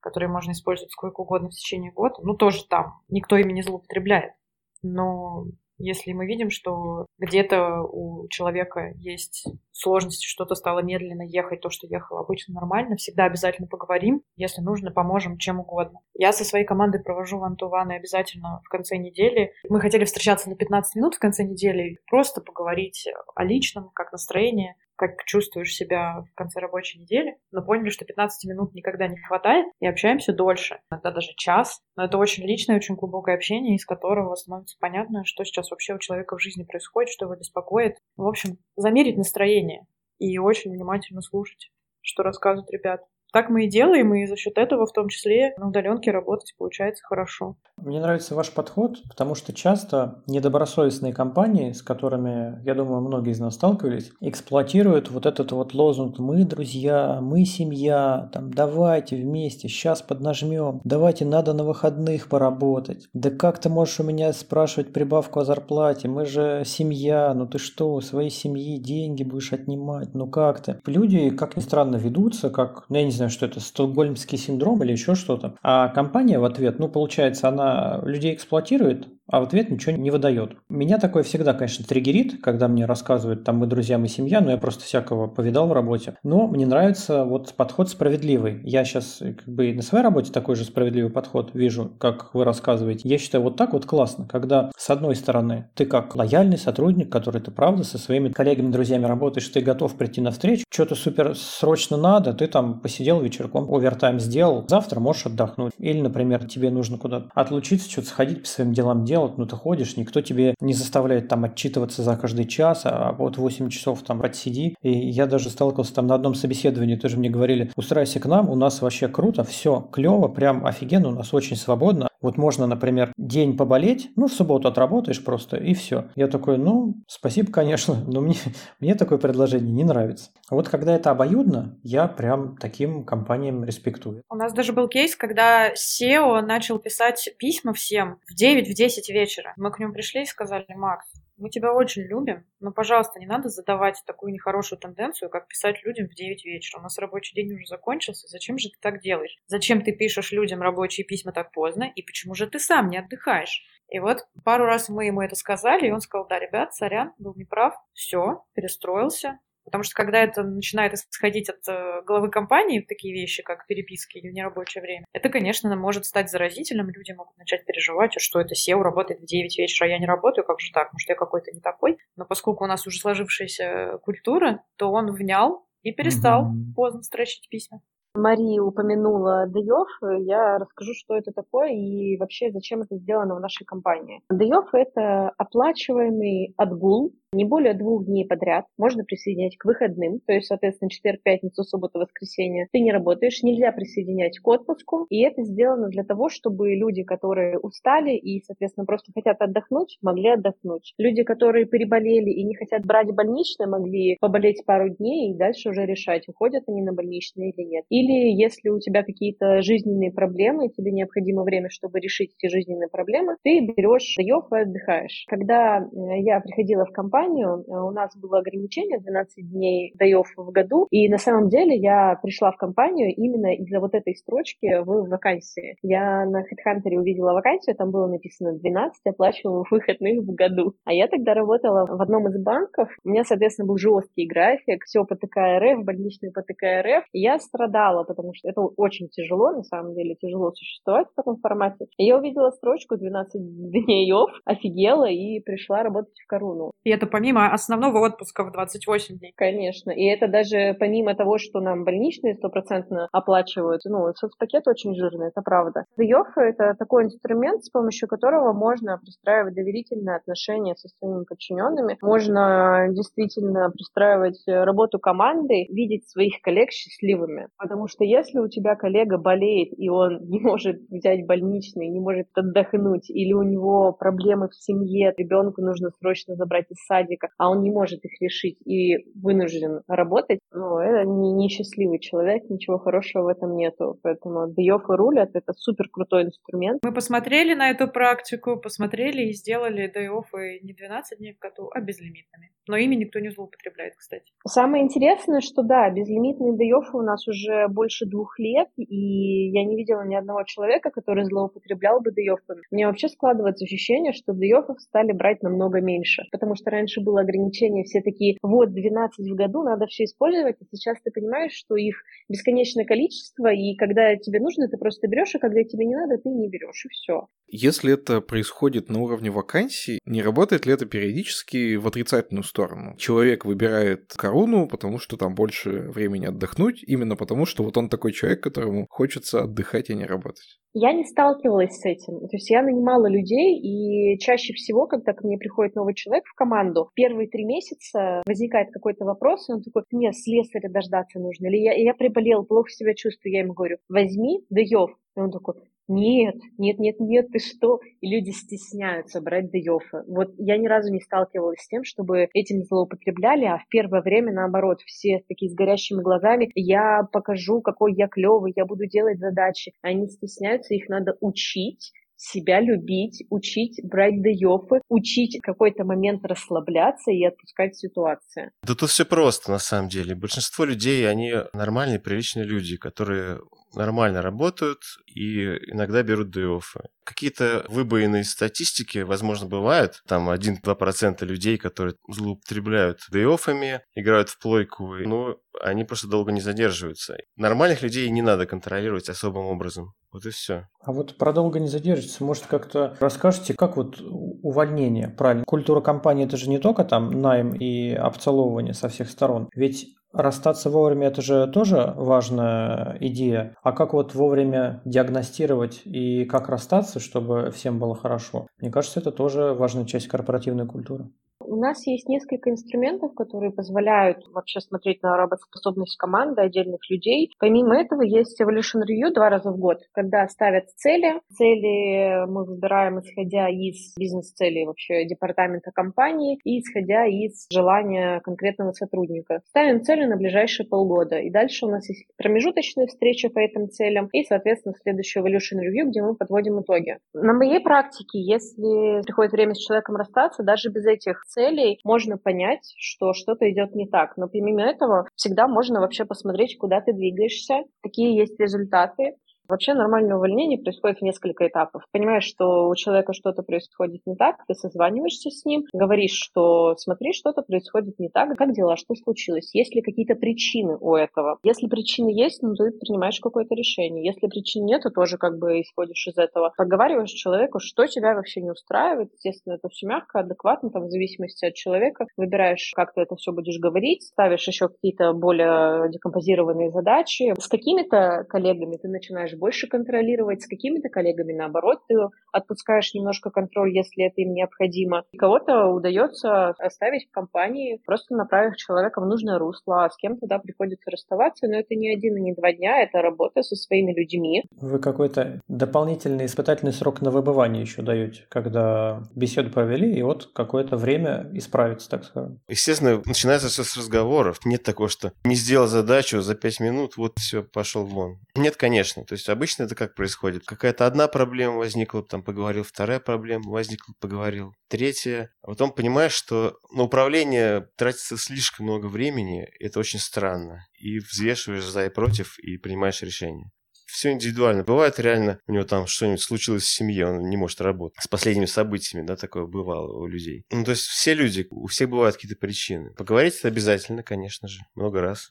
[0.00, 2.14] которые можно использовать сколько угодно в течение года.
[2.22, 3.00] Ну, тоже там.
[3.08, 4.34] Никто ими не злоупотребляет.
[4.82, 5.46] Но
[5.78, 11.86] если мы видим, что где-то у человека есть сложности, что-то стало медленно ехать, то, что
[11.86, 14.22] ехало обычно нормально, всегда обязательно поговорим.
[14.36, 16.00] Если нужно, поможем чем угодно.
[16.14, 19.52] Я со своей командой провожу ван-ту-ваны обязательно в конце недели.
[19.68, 24.76] Мы хотели встречаться на 15 минут в конце недели, просто поговорить о личном, как настроение,
[24.96, 29.66] как чувствуешь себя в конце рабочей недели, но поняли, что 15 минут никогда не хватает,
[29.80, 31.80] и общаемся дольше, иногда даже час.
[31.96, 35.98] Но это очень личное, очень глубокое общение, из которого становится понятно, что сейчас вообще у
[35.98, 37.98] человека в жизни происходит, что его беспокоит.
[38.16, 39.86] В общем, замерить настроение
[40.18, 41.70] и очень внимательно слушать,
[42.00, 43.04] что рассказывают ребята.
[43.32, 47.04] Так мы и делаем, и за счет этого в том числе на удаленке работать получается
[47.04, 47.56] хорошо.
[47.86, 53.38] Мне нравится ваш подход, потому что часто недобросовестные компании, с которыми, я думаю, многие из
[53.38, 60.00] нас сталкивались, эксплуатируют вот этот вот лозунг «мы друзья», «мы семья», там «давайте вместе, сейчас
[60.00, 65.44] поднажмем», «давайте надо на выходных поработать», «да как ты можешь у меня спрашивать прибавку о
[65.44, 70.60] зарплате, мы же семья, ну ты что, у своей семьи деньги будешь отнимать, ну как
[70.60, 74.82] ты?» Люди, как ни странно, ведутся, как, ну, я не знаю, что это, стокгольмский синдром
[74.82, 77.65] или еще что-то, а компания в ответ, ну получается, она
[78.04, 80.56] людей эксплуатирует, а в ответ ничего не выдает.
[80.68, 84.58] Меня такое всегда, конечно, триггерит, когда мне рассказывают, там, мы друзья, мы семья, но я
[84.58, 86.16] просто всякого повидал в работе.
[86.22, 88.60] Но мне нравится вот подход справедливый.
[88.62, 93.08] Я сейчас как бы на своей работе такой же справедливый подход вижу, как вы рассказываете.
[93.08, 97.40] Я считаю, вот так вот классно, когда с одной стороны ты как лояльный сотрудник, который
[97.40, 101.96] ты правда со своими коллегами, друзьями работаешь, ты готов прийти на встречу, что-то супер срочно
[101.96, 105.72] надо, ты там посидел вечерком, овертайм сделал, завтра можешь отдохнуть.
[105.78, 109.56] Или, например, тебе нужно куда-то отлучиться, что-то сходить по своим делам делать, делать, ну ты
[109.56, 114.20] ходишь, никто тебе не заставляет там отчитываться за каждый час, а вот 8 часов там
[114.20, 114.76] отсиди.
[114.82, 118.56] И я даже сталкивался там на одном собеседовании, тоже мне говорили, устраивайся к нам, у
[118.56, 122.08] нас вообще круто, все клево, прям офигенно, у нас очень свободно.
[122.22, 126.08] Вот можно, например, день поболеть, ну, в субботу отработаешь просто, и все.
[126.16, 128.34] Я такой, ну, спасибо, конечно, но мне,
[128.80, 130.30] мне такое предложение не нравится.
[130.50, 134.22] Вот когда это обоюдно, я прям таким компаниям респектую.
[134.30, 139.54] У нас даже был кейс, когда SEO начал писать письма всем в 9-10 вечера.
[139.56, 143.48] Мы к нему пришли и сказали, Макс, мы тебя очень любим, но, пожалуйста, не надо
[143.48, 146.80] задавать такую нехорошую тенденцию, как писать людям в 9 вечера.
[146.80, 148.26] У нас рабочий день уже закончился.
[148.28, 149.36] Зачем же ты так делаешь?
[149.46, 151.84] Зачем ты пишешь людям рабочие письма так поздно?
[151.94, 153.62] И почему же ты сам не отдыхаешь?
[153.88, 157.34] И вот пару раз мы ему это сказали, и он сказал, да, ребят, сорян, был
[157.36, 163.42] неправ, все, перестроился, Потому что когда это начинает исходить от э, главы компании, такие вещи,
[163.42, 166.88] как переписки или нерабочее время, это, конечно, может стать заразительным.
[166.88, 170.06] Люди могут начать переживать, а что это SEO работает в 9 вечера, а я не
[170.06, 170.92] работаю, как же так?
[170.92, 171.98] Может, я какой-то не такой?
[172.16, 176.74] Но поскольку у нас уже сложившаяся культура, то он внял и перестал mm-hmm.
[176.76, 177.80] поздно строчить письма.
[178.16, 179.88] Мария упомянула Дейов,
[180.20, 184.22] я расскажу, что это такое и вообще зачем это сделано в нашей компании.
[184.30, 188.66] Дейов— это оплачиваемый отгул не более двух дней подряд.
[188.76, 192.68] Можно присоединять к выходным, то есть, соответственно, четверг, пятницу, субботу, воскресенье.
[192.72, 195.06] Ты не работаешь, нельзя присоединять к отпуску.
[195.08, 200.30] И это сделано для того, чтобы люди, которые устали и, соответственно, просто хотят отдохнуть, могли
[200.30, 200.94] отдохнуть.
[200.98, 205.86] Люди, которые переболели и не хотят брать больничные, могли поболеть пару дней и дальше уже
[205.86, 207.84] решать, уходят они на больничные или нет.
[207.88, 213.36] Или если у тебя какие-то жизненные проблемы, тебе необходимо время, чтобы решить эти жизненные проблемы,
[213.42, 215.24] ты берешь даев и отдыхаешь.
[215.28, 220.50] Когда э, я приходила в компанию, компанию, у нас было ограничение 12 дней даев в
[220.50, 225.08] году, и на самом деле я пришла в компанию именно из-за вот этой строчки в
[225.08, 225.76] вакансии.
[225.82, 230.74] Я на HeadHunter увидела вакансию, там было написано 12 оплачиваемых выходных в году.
[230.84, 235.04] А я тогда работала в одном из банков, у меня, соответственно, был жесткий график, все
[235.04, 239.94] по ТКРФ, больничный по ТКРФ, и я страдала, потому что это очень тяжело, на самом
[239.94, 241.86] деле, тяжело существовать в таком формате.
[241.96, 246.72] И я увидела строчку 12 дней офф, офигела и пришла работать в Коруну.
[246.84, 249.32] И это помимо основного отпуска в 28 дней.
[249.36, 249.90] Конечно.
[249.90, 253.82] И это даже помимо того, что нам больничные стопроцентно оплачивают.
[253.84, 255.84] Ну, соцпакет очень жирный, это правда.
[255.96, 261.98] Дейов— это такой инструмент, с помощью которого можно пристраивать доверительные отношения со своими подчиненными.
[262.02, 267.48] Можно действительно пристраивать работу команды, видеть своих коллег счастливыми.
[267.58, 272.28] Потому что если у тебя коллега болеет, и он не может взять больничный, не может
[272.34, 277.50] отдохнуть, или у него проблемы в семье, ребенку нужно срочно забрать из садика, садика, а
[277.50, 283.24] он не может их решить и вынужден работать, ну, это не несчастливый человек, ничего хорошего
[283.24, 283.98] в этом нету.
[284.02, 286.80] Поэтому Дейов и рулят— это супер крутой инструмент.
[286.82, 291.70] Мы посмотрели на эту практику, посмотрели и сделали Дейов и не 12 дней в году,
[291.72, 292.50] а безлимитными.
[292.68, 294.32] Но ими никто не злоупотребляет, кстати.
[294.46, 299.76] Самое интересное, что да, безлимитные Дейофы у нас уже больше двух лет, и я не
[299.76, 302.62] видела ни одного человека, который злоупотреблял бы Дейофами.
[302.70, 307.84] Мне вообще складывается ощущение, что Дейофов стали брать намного меньше, потому что раньше было ограничение,
[307.84, 311.76] все такие, вот, 12 в году, надо все использовать, использовать, а сейчас ты понимаешь, что
[311.76, 311.96] их
[312.28, 316.28] бесконечное количество, и когда тебе нужно, ты просто берешь, а когда тебе не надо, ты
[316.28, 317.28] не берешь, и все.
[317.48, 322.96] Если это происходит на уровне вакансий, не работает ли это периодически в отрицательную сторону?
[322.96, 328.12] Человек выбирает корону, потому что там больше времени отдохнуть, именно потому что вот он такой
[328.12, 330.58] человек, которому хочется отдыхать, а не работать.
[330.78, 332.20] Я не сталкивалась с этим.
[332.20, 336.34] То есть я нанимала людей, и чаще всего, когда ко мне приходит новый человек в
[336.34, 341.56] команду, первые три месяца возникает какой-то вопрос, и он такой, мне слесаря дождаться нужно, или
[341.56, 343.32] я, я приболел, плохо себя чувствую.
[343.32, 344.90] Я ему говорю, возьми даев.
[345.16, 345.54] И он такой,
[345.88, 347.80] нет, нет, нет, нет, ты что?
[348.00, 350.02] И люди стесняются брать дейофы.
[350.08, 354.32] Вот я ни разу не сталкивалась с тем, чтобы этим злоупотребляли, а в первое время,
[354.32, 359.72] наоборот, все такие с горящими глазами, я покажу, какой я клевый, я буду делать задачи.
[359.82, 367.24] Они стесняются, их надо учить, себя любить, учить брать дейофы, учить какой-то момент расслабляться и
[367.24, 368.50] отпускать ситуацию.
[368.62, 370.14] Да тут все просто, на самом деле.
[370.14, 373.40] Большинство людей, они нормальные, приличные люди, которые
[373.76, 376.80] нормально работают и иногда берут дейофы.
[377.04, 380.02] Какие-то выбоины статистики, возможно, бывают.
[380.06, 387.16] Там 1-2% людей, которые злоупотребляют дейофами, играют в плойку, но они просто долго не задерживаются.
[387.36, 389.92] Нормальных людей не надо контролировать особым образом.
[390.12, 390.68] Вот и все.
[390.82, 395.44] А вот про долго не задержится, может, как-то расскажете, как вот увольнение, правильно?
[395.44, 399.48] Культура компании– это же не только там найм и обцеловывание со всех сторон.
[399.54, 403.54] Ведь Расстаться вовремя– это же тоже важная идея.
[403.62, 408.46] А как вот вовремя диагностировать и как расстаться, чтобы всем было хорошо?
[408.58, 411.10] Мне кажется, это тоже важная часть корпоративной культуры.
[411.48, 417.30] У нас есть несколько инструментов, которые позволяют вообще смотреть на работоспособность команды, отдельных людей.
[417.38, 421.20] Помимо этого есть Evolution Review два раза в год, когда ставят цели.
[421.32, 429.40] Цели мы выбираем исходя из бизнес-целей вообще департамента компании и исходя из желания конкретного сотрудника.
[429.48, 431.18] Ставим цели на ближайшие полгода.
[431.18, 435.90] И дальше у нас есть промежуточные встречи по этим целям и, соответственно, следующий Evolution Review,
[435.90, 436.98] где мы подводим итоги.
[437.14, 442.74] На моей практике, если приходит время с человеком расстаться, даже без этих целей можно понять,
[442.78, 444.16] что что-то идет не так.
[444.16, 449.16] Но помимо этого всегда можно вообще посмотреть, куда ты двигаешься, какие есть результаты,
[449.48, 451.82] Вообще нормальное увольнение происходит в несколько этапов.
[451.92, 457.12] Понимаешь, что у человека что-то происходит не так, ты созваниваешься с ним, говоришь, что смотри,
[457.12, 461.38] что-то происходит не так, как дела, что случилось, есть ли какие-то причины у этого.
[461.42, 464.04] Если причины есть, ну ты принимаешь какое-то решение.
[464.04, 466.52] Если причин нет, то тоже как бы исходишь из этого.
[466.56, 469.12] Проговариваешь человеку, что тебя вообще не устраивает.
[469.12, 472.06] Естественно, это все мягко, адекватно, там, в зависимости от человека.
[472.16, 477.34] Выбираешь, как ты это все будешь говорить, ставишь еще какие-то более декомпозированные задачи.
[477.38, 481.96] С какими-то коллегами ты начинаешь больше контролировать, с какими-то коллегами, наоборот, ты
[482.32, 485.04] отпускаешь немножко контроль, если это им необходимо.
[485.12, 490.18] И кого-то удается оставить в компании, просто направив человека в нужное русло, а с кем
[490.18, 493.92] тогда приходится расставаться, но это не один и не два дня, это работа со своими
[493.92, 494.44] людьми.
[494.60, 500.76] Вы какой-то дополнительный испытательный срок на выбывание еще даете, когда беседу провели, и вот какое-то
[500.76, 502.40] время исправиться, так скажем.
[502.48, 504.40] Естественно, начинается все с разговоров.
[504.44, 508.18] Нет такого, что не сделал задачу за пять минут, вот все, пошел вон.
[508.34, 509.04] Нет, конечно.
[509.04, 510.44] То есть есть обычно это как происходит?
[510.44, 515.30] Какая-то одна проблема возникла, там поговорил, вторая проблема возникла, поговорил, третья.
[515.42, 520.64] А потом понимаешь, что на управление тратится слишком много времени, это очень странно.
[520.78, 523.50] И взвешиваешь за и против, и принимаешь решение
[523.86, 524.62] все индивидуально.
[524.62, 528.02] Бывает реально, у него там что-нибудь случилось в семье, он не может работать.
[528.02, 530.44] С последними событиями, да, такое бывало у людей.
[530.50, 532.92] Ну, то есть все люди, у всех бывают какие-то причины.
[532.94, 535.30] Поговорить это обязательно, конечно же, много раз.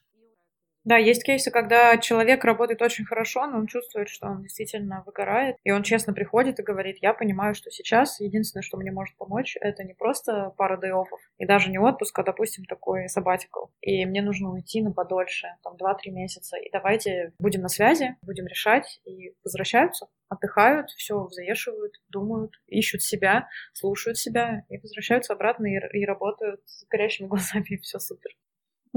[0.86, 5.55] Да, есть кейсы, когда человек работает очень хорошо, но он чувствует, что он действительно выгорает,
[5.63, 9.57] и он честно приходит и говорит, я понимаю, что сейчас единственное, что мне может помочь,
[9.59, 10.91] это не просто пара дэй
[11.39, 13.65] и даже не отпуск, а, допустим, такой сабатикл.
[13.81, 18.45] И мне нужно уйти на подольше, там, 2-3 месяца, и давайте будем на связи, будем
[18.45, 25.79] решать, и возвращаются, отдыхают, все взвешивают, думают, ищут себя, слушают себя, и возвращаются обратно и,
[25.97, 28.29] и работают с горящими глазами, и все супер.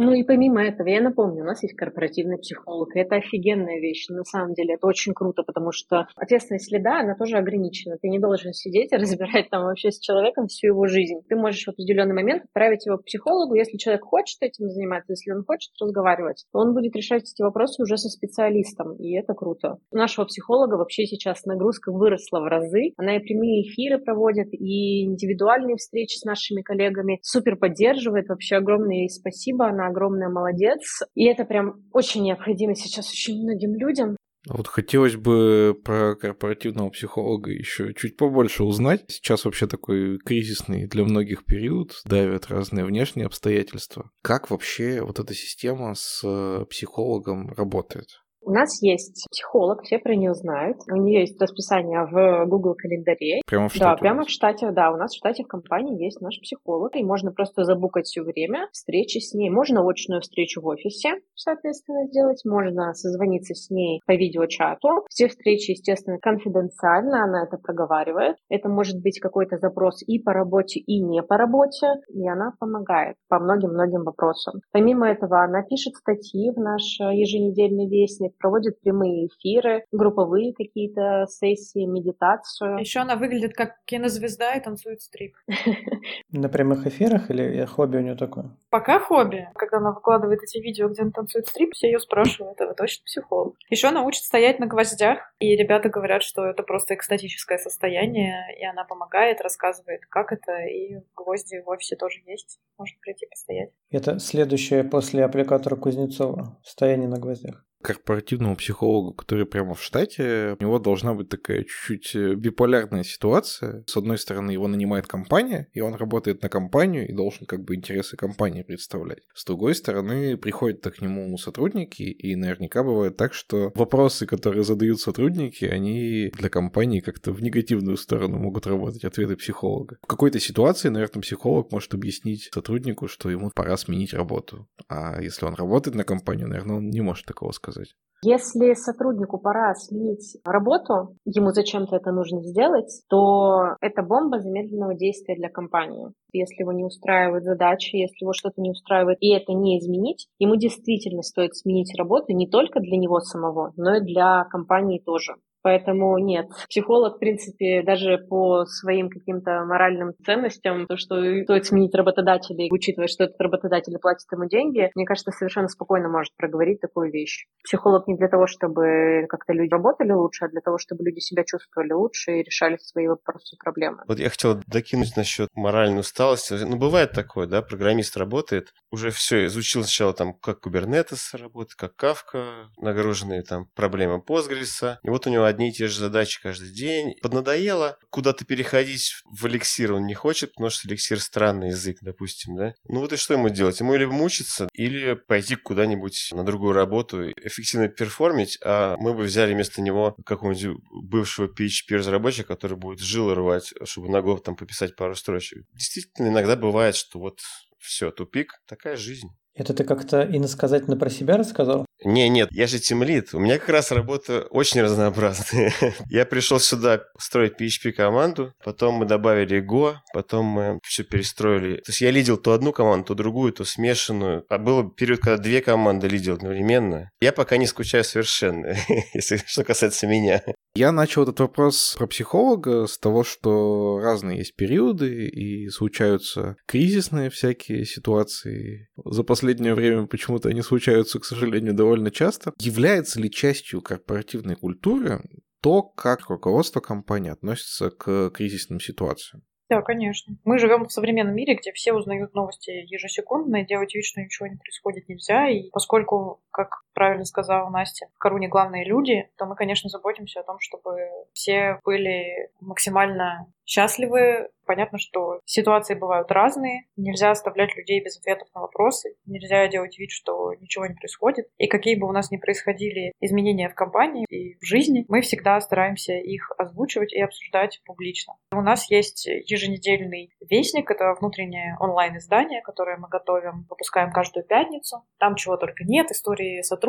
[0.01, 4.07] Ну и помимо этого, я напомню, у нас есть корпоративный психолог, и это офигенная вещь.
[4.09, 7.97] На самом деле это очень круто, потому что ответственность следа, она тоже ограничена.
[8.01, 11.23] Ты не должен сидеть и разбирать там вообще с человеком всю его жизнь.
[11.29, 15.33] Ты можешь в определенный момент отправить его к психологу, если человек хочет этим заниматься, если
[15.33, 19.79] он хочет разговаривать, то он будет решать эти вопросы уже со специалистом, и это круто.
[19.91, 22.93] У нашего психолога вообще сейчас нагрузка выросла в разы.
[22.99, 27.19] Она и прямые эфиры проводит, и индивидуальные встречи с нашими коллегами.
[27.23, 28.29] Супер поддерживает.
[28.29, 29.67] Вообще огромное спасибо.
[29.67, 31.03] Она огромная молодец.
[31.15, 34.17] И это прям очень необходимо сейчас очень многим людям.
[34.49, 39.05] А вот хотелось бы про корпоративного психолога еще чуть побольше узнать.
[39.09, 44.11] Сейчас вообще такой кризисный для многих период, давят разные внешние обстоятельства.
[44.23, 48.07] Как вообще вот эта система с э, психологом работает?
[48.49, 50.79] У нас есть психолог, все про нее знают.
[50.91, 53.43] У нее есть расписание в Google календаре.
[53.47, 53.91] Прямо в штате?
[53.91, 54.91] Да, прямо в штате, да.
[54.91, 58.69] У нас в штате в компании есть наш психолог, и можно просто забукать все время
[58.73, 59.51] встречи с ней.
[59.51, 62.41] Можно очную встречу в офисе, соответственно, сделать.
[62.47, 65.05] Можно созвониться с ней по видеочату.
[65.11, 68.37] Все встречи, естественно, конфиденциально, она это проговаривает.
[68.49, 73.17] Это может быть какой-то запрос и по работе, и не по работе, и она помогает
[73.29, 74.63] по многим-многим вопросам.
[74.73, 81.85] Помимо этого, она пишет статьи в наш еженедельный вестник, проводит прямые эфиры, групповые какие-то сессии,
[81.85, 82.79] медитацию.
[82.79, 85.35] Еще она выглядит как кинозвезда и танцует стрип.
[86.31, 88.57] На прямых эфирах или хобби у нее такое?
[88.71, 89.49] Пока хобби.
[89.55, 93.55] Когда она выкладывает эти видео, где она танцует стрип, все ее спрашивают, это точно психолог.
[93.71, 98.65] Еще она учит стоять на гвоздях, и ребята говорят, что это просто экстатическое состояние, и
[98.65, 102.59] она помогает, рассказывает, как это, и гвозди в офисе тоже есть.
[102.79, 103.71] Можно прийти постоять.
[103.91, 106.59] Это следующее после аппликатора Кузнецова.
[106.63, 112.15] Стояние на гвоздях корпоративному психологу, который прямо в штате, у него должна быть такая чуть-чуть
[112.15, 113.85] э, биполярная ситуация.
[113.87, 117.77] С одной стороны, его нанимает компания, и он работает на компанию и должен как бы
[117.77, 119.23] интересы компании представлять.
[119.35, 125.01] С другой стороны, приходят к нему сотрудники, и наверняка бывает так, что вопросы, которые задают
[125.01, 129.99] сотрудники, они для компании как-то в негативную сторону могут работать, ответы психолога.
[130.03, 134.69] В какой-то ситуации, наверное, психолог может объяснить сотруднику, что ему пора сменить работу.
[134.89, 137.95] А если он работает на компанию, наверное, он не может такого сказать сказать?
[138.25, 145.37] Если сотруднику пора сменить работу, ему зачем-то это нужно сделать, то это бомба замедленного действия
[145.37, 146.09] для компании.
[146.33, 150.57] Если его не устраивают задачи, если его что-то не устраивает, и это не изменить, ему
[150.57, 155.37] действительно стоит сменить работу не только для него самого, но и для компании тоже.
[155.69, 161.95] Поэтому нет, психолог, в принципе, даже по своим каким-то моральным ценностям, то, что стоит сменить
[161.95, 167.13] работодателя, учитывая, что этот работодатель платит ему деньги, мне кажется, совершенно спокойно может проговорить такую
[167.13, 167.45] вещь.
[167.63, 171.45] Психолог не для того, чтобы как-то люди работали лучше, а для того, чтобы люди себя
[171.45, 173.99] чувствовали лучше и решали свои вопросы и проблемы.
[174.09, 176.55] Вот я хотел докинуть насчет моральной усталости.
[176.55, 181.93] Ну, бывает такое, да, программист работает, уже все, изучил сначала там, как Kubernetes работает, как
[182.03, 186.71] Kafka, нагруженные там проблемы Postgres, и вот у него одни и те же задачи каждый
[186.71, 187.15] день.
[187.21, 192.75] Поднадоело куда-то переходить в эликсир он не хочет, потому что эликсир странный язык, допустим, да.
[192.89, 193.81] Ну вот и что ему делать?
[193.81, 199.53] Ему либо мучиться, или пойти куда-нибудь на другую работу, эффективно перформить, а мы бы взяли
[199.53, 205.17] вместо него какого-нибудь бывшего PHP-разработчика, который будет жилы рвать, чтобы на год там пописать пару
[205.17, 205.65] строчек.
[205.75, 207.41] Действительно, иногда бывает, что вот
[207.79, 209.29] все, тупик, такая жизнь.
[209.59, 211.85] Это ты как-то иносказательно про себя рассказал?
[212.05, 213.35] Не, нет, я же тимлит.
[213.35, 215.73] У меня как раз работа очень разнообразная.
[216.09, 221.79] я пришел сюда строить PHP-команду, потом мы добавили Go, потом мы все перестроили.
[221.79, 224.45] То есть я лидил то одну команду, то другую, то смешанную.
[224.49, 227.11] А был период, когда две команды лидил одновременно.
[227.21, 228.77] Я пока не скучаю совершенно,
[229.13, 230.41] если что касается меня.
[230.77, 237.31] Я начал этот вопрос про психолога с того, что разные есть периоды и случаются кризисные
[237.31, 238.89] всякие ситуации.
[239.05, 242.53] За последнее время почему-то они случаются, к сожалению, довольно часто.
[242.59, 245.23] Является ли частью корпоративной культуры
[245.63, 249.43] то, как руководство компании относится к кризисным ситуациям?
[249.71, 250.37] Да, конечно.
[250.45, 254.49] Мы живем в современном мире, где все узнают новости ежесекундно, и делать вид, что ничего
[254.49, 255.49] не происходит нельзя.
[255.49, 256.69] И поскольку, как
[256.99, 260.97] правильно сказала Настя, в Коруне главные люди, то мы, конечно, заботимся о том, чтобы
[261.33, 264.49] все были максимально счастливы.
[264.67, 266.83] Понятно, что ситуации бывают разные.
[266.97, 269.15] Нельзя оставлять людей без ответов на вопросы.
[269.25, 271.49] Нельзя делать вид, что ничего не происходит.
[271.57, 275.59] И какие бы у нас ни происходили изменения в компании и в жизни, мы всегда
[275.61, 278.35] стараемся их озвучивать и обсуждать публично.
[278.53, 280.91] У нас есть еженедельный вестник.
[280.91, 285.03] Это внутреннее онлайн-издание, которое мы готовим, выпускаем каждую пятницу.
[285.19, 286.11] Там чего только нет.
[286.11, 286.88] Истории сотрудников,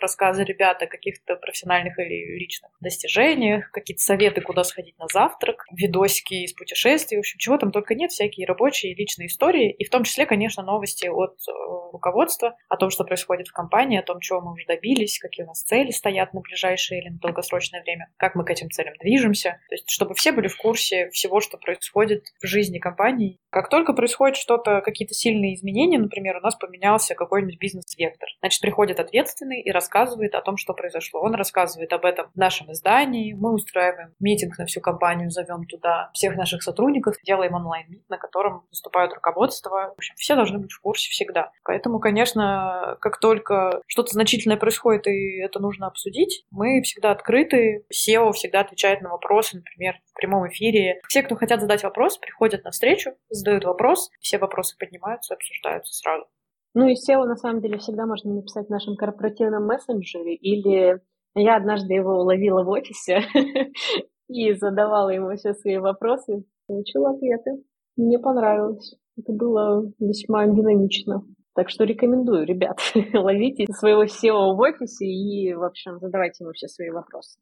[0.00, 6.34] рассказы ребят о каких-то профессиональных или личных достижениях, какие-то советы, куда сходить на завтрак, видосики
[6.44, 10.04] из путешествий, в общем, чего там только нет, всякие рабочие личные истории, и в том
[10.04, 11.52] числе, конечно, новости от э,
[11.92, 15.48] руководства о том, что происходит в компании, о том, чего мы уже добились, какие у
[15.48, 19.60] нас цели стоят на ближайшее или на долгосрочное время, как мы к этим целям движемся,
[19.68, 23.38] то есть чтобы все были в курсе всего, что происходит в жизни компании.
[23.50, 29.00] Как только происходит что-то, какие-то сильные изменения, например, у нас поменялся какой-нибудь бизнес-вектор, значит, приходит
[29.00, 31.20] ответственность ответственный и рассказывает о том, что произошло.
[31.20, 33.32] Он рассказывает об этом в нашем издании.
[33.32, 38.64] Мы устраиваем митинг на всю компанию, зовем туда всех наших сотрудников, делаем онлайн-мит, на котором
[38.70, 39.92] выступают руководство.
[39.94, 41.52] В общем, все должны быть в курсе всегда.
[41.64, 47.84] Поэтому, конечно, как только что-то значительное происходит и это нужно обсудить, мы всегда открыты.
[47.92, 51.00] SEO всегда отвечает на вопросы, например, в прямом эфире.
[51.08, 56.26] Все, кто хотят задать вопрос, приходят на встречу, задают вопрос, все вопросы поднимаются, обсуждаются сразу.
[56.74, 61.00] Ну и SEO, на самом деле, всегда можно написать в нашем корпоративном мессенджере, или
[61.34, 63.20] я однажды его уловила в офисе
[64.28, 67.62] и задавала ему все свои вопросы, получила ответы.
[67.96, 68.96] Мне понравилось.
[69.16, 71.24] Это было весьма динамично.
[71.54, 72.78] Так что рекомендую, ребят,
[73.12, 77.40] ловите своего SEO в офисе и, в общем, задавайте ему все свои вопросы.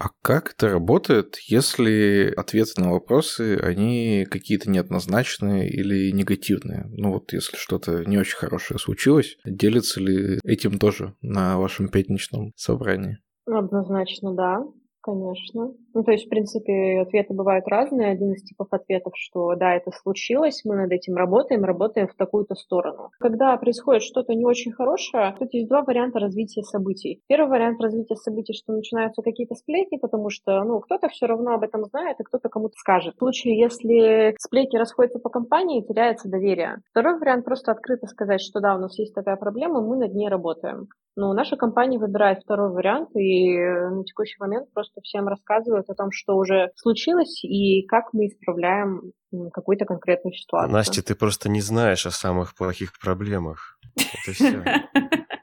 [0.00, 6.86] А как это работает, если ответы на вопросы, они какие-то неоднозначные или негативные?
[6.88, 12.54] Ну вот, если что-то не очень хорошее случилось, делится ли этим тоже на вашем пятничном
[12.56, 13.18] собрании?
[13.44, 14.62] Однозначно, да.
[15.10, 15.72] Конечно.
[15.92, 18.12] Ну, то есть, в принципе, ответы бывают разные.
[18.12, 22.54] Один из типов ответов, что да, это случилось, мы над этим работаем, работаем в такую-то
[22.54, 23.10] сторону.
[23.18, 27.20] Когда происходит что-то не очень хорошее, тут есть два варианта развития событий.
[27.26, 31.64] Первый вариант развития событий, что начинаются какие-то сплетни, потому что, ну, кто-то все равно об
[31.64, 33.14] этом знает, и кто-то кому-то скажет.
[33.16, 36.76] В случае, если сплетни расходятся по компании, теряется доверие.
[36.90, 40.28] Второй вариант просто открыто сказать, что да, у нас есть такая проблема, мы над ней
[40.28, 40.88] работаем.
[41.16, 46.10] Но наша компания выбирает второй вариант, и на текущий момент просто всем рассказывают о том,
[46.12, 49.12] что уже случилось, и как мы исправляем
[49.52, 50.72] какую-то конкретную ситуацию.
[50.72, 53.78] Настя, ты просто не знаешь о самых плохих проблемах.
[53.96, 54.64] Это все.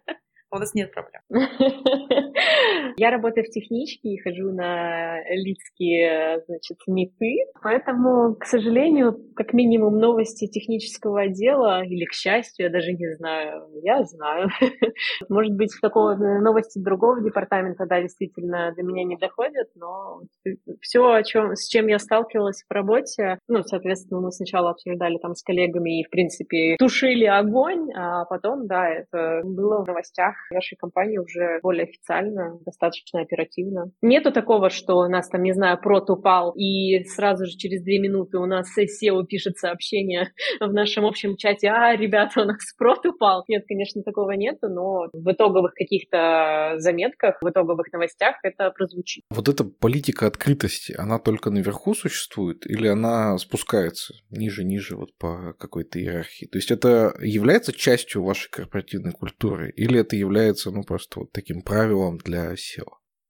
[0.57, 1.21] У нас нет проблем.
[2.97, 9.99] Я работаю в техничке и хожу на лицкие, значит, меты, поэтому, к сожалению, как минимум
[9.99, 14.49] новости технического отдела, или к счастью, я даже не знаю, я знаю.
[15.29, 20.21] Может быть, такого новости другого департамента, да, действительно до меня не доходят, но
[20.81, 25.35] все, о чем, с чем я сталкивалась в работе, ну, соответственно, мы сначала обсуждали там
[25.35, 30.75] с коллегами и, в принципе, тушили огонь, а потом, да, это было в новостях нашей
[30.75, 33.91] компании уже более официально, достаточно оперативно.
[34.01, 37.99] Нету такого, что у нас там, не знаю, прот упал, и сразу же через две
[37.99, 43.05] минуты у нас SEO пишет сообщение в нашем общем чате, а, ребята, у нас прот
[43.05, 43.43] упал.
[43.47, 49.23] Нет, конечно, такого нету, но в итоговых каких-то заметках, в итоговых новостях это прозвучит.
[49.29, 55.99] Вот эта политика открытости, она только наверху существует или она спускается ниже-ниже вот по какой-то
[55.99, 56.45] иерархии?
[56.45, 60.26] То есть это является частью вашей корпоративной культуры или это является,
[60.71, 62.87] ну, просто вот таким правилом для SEO?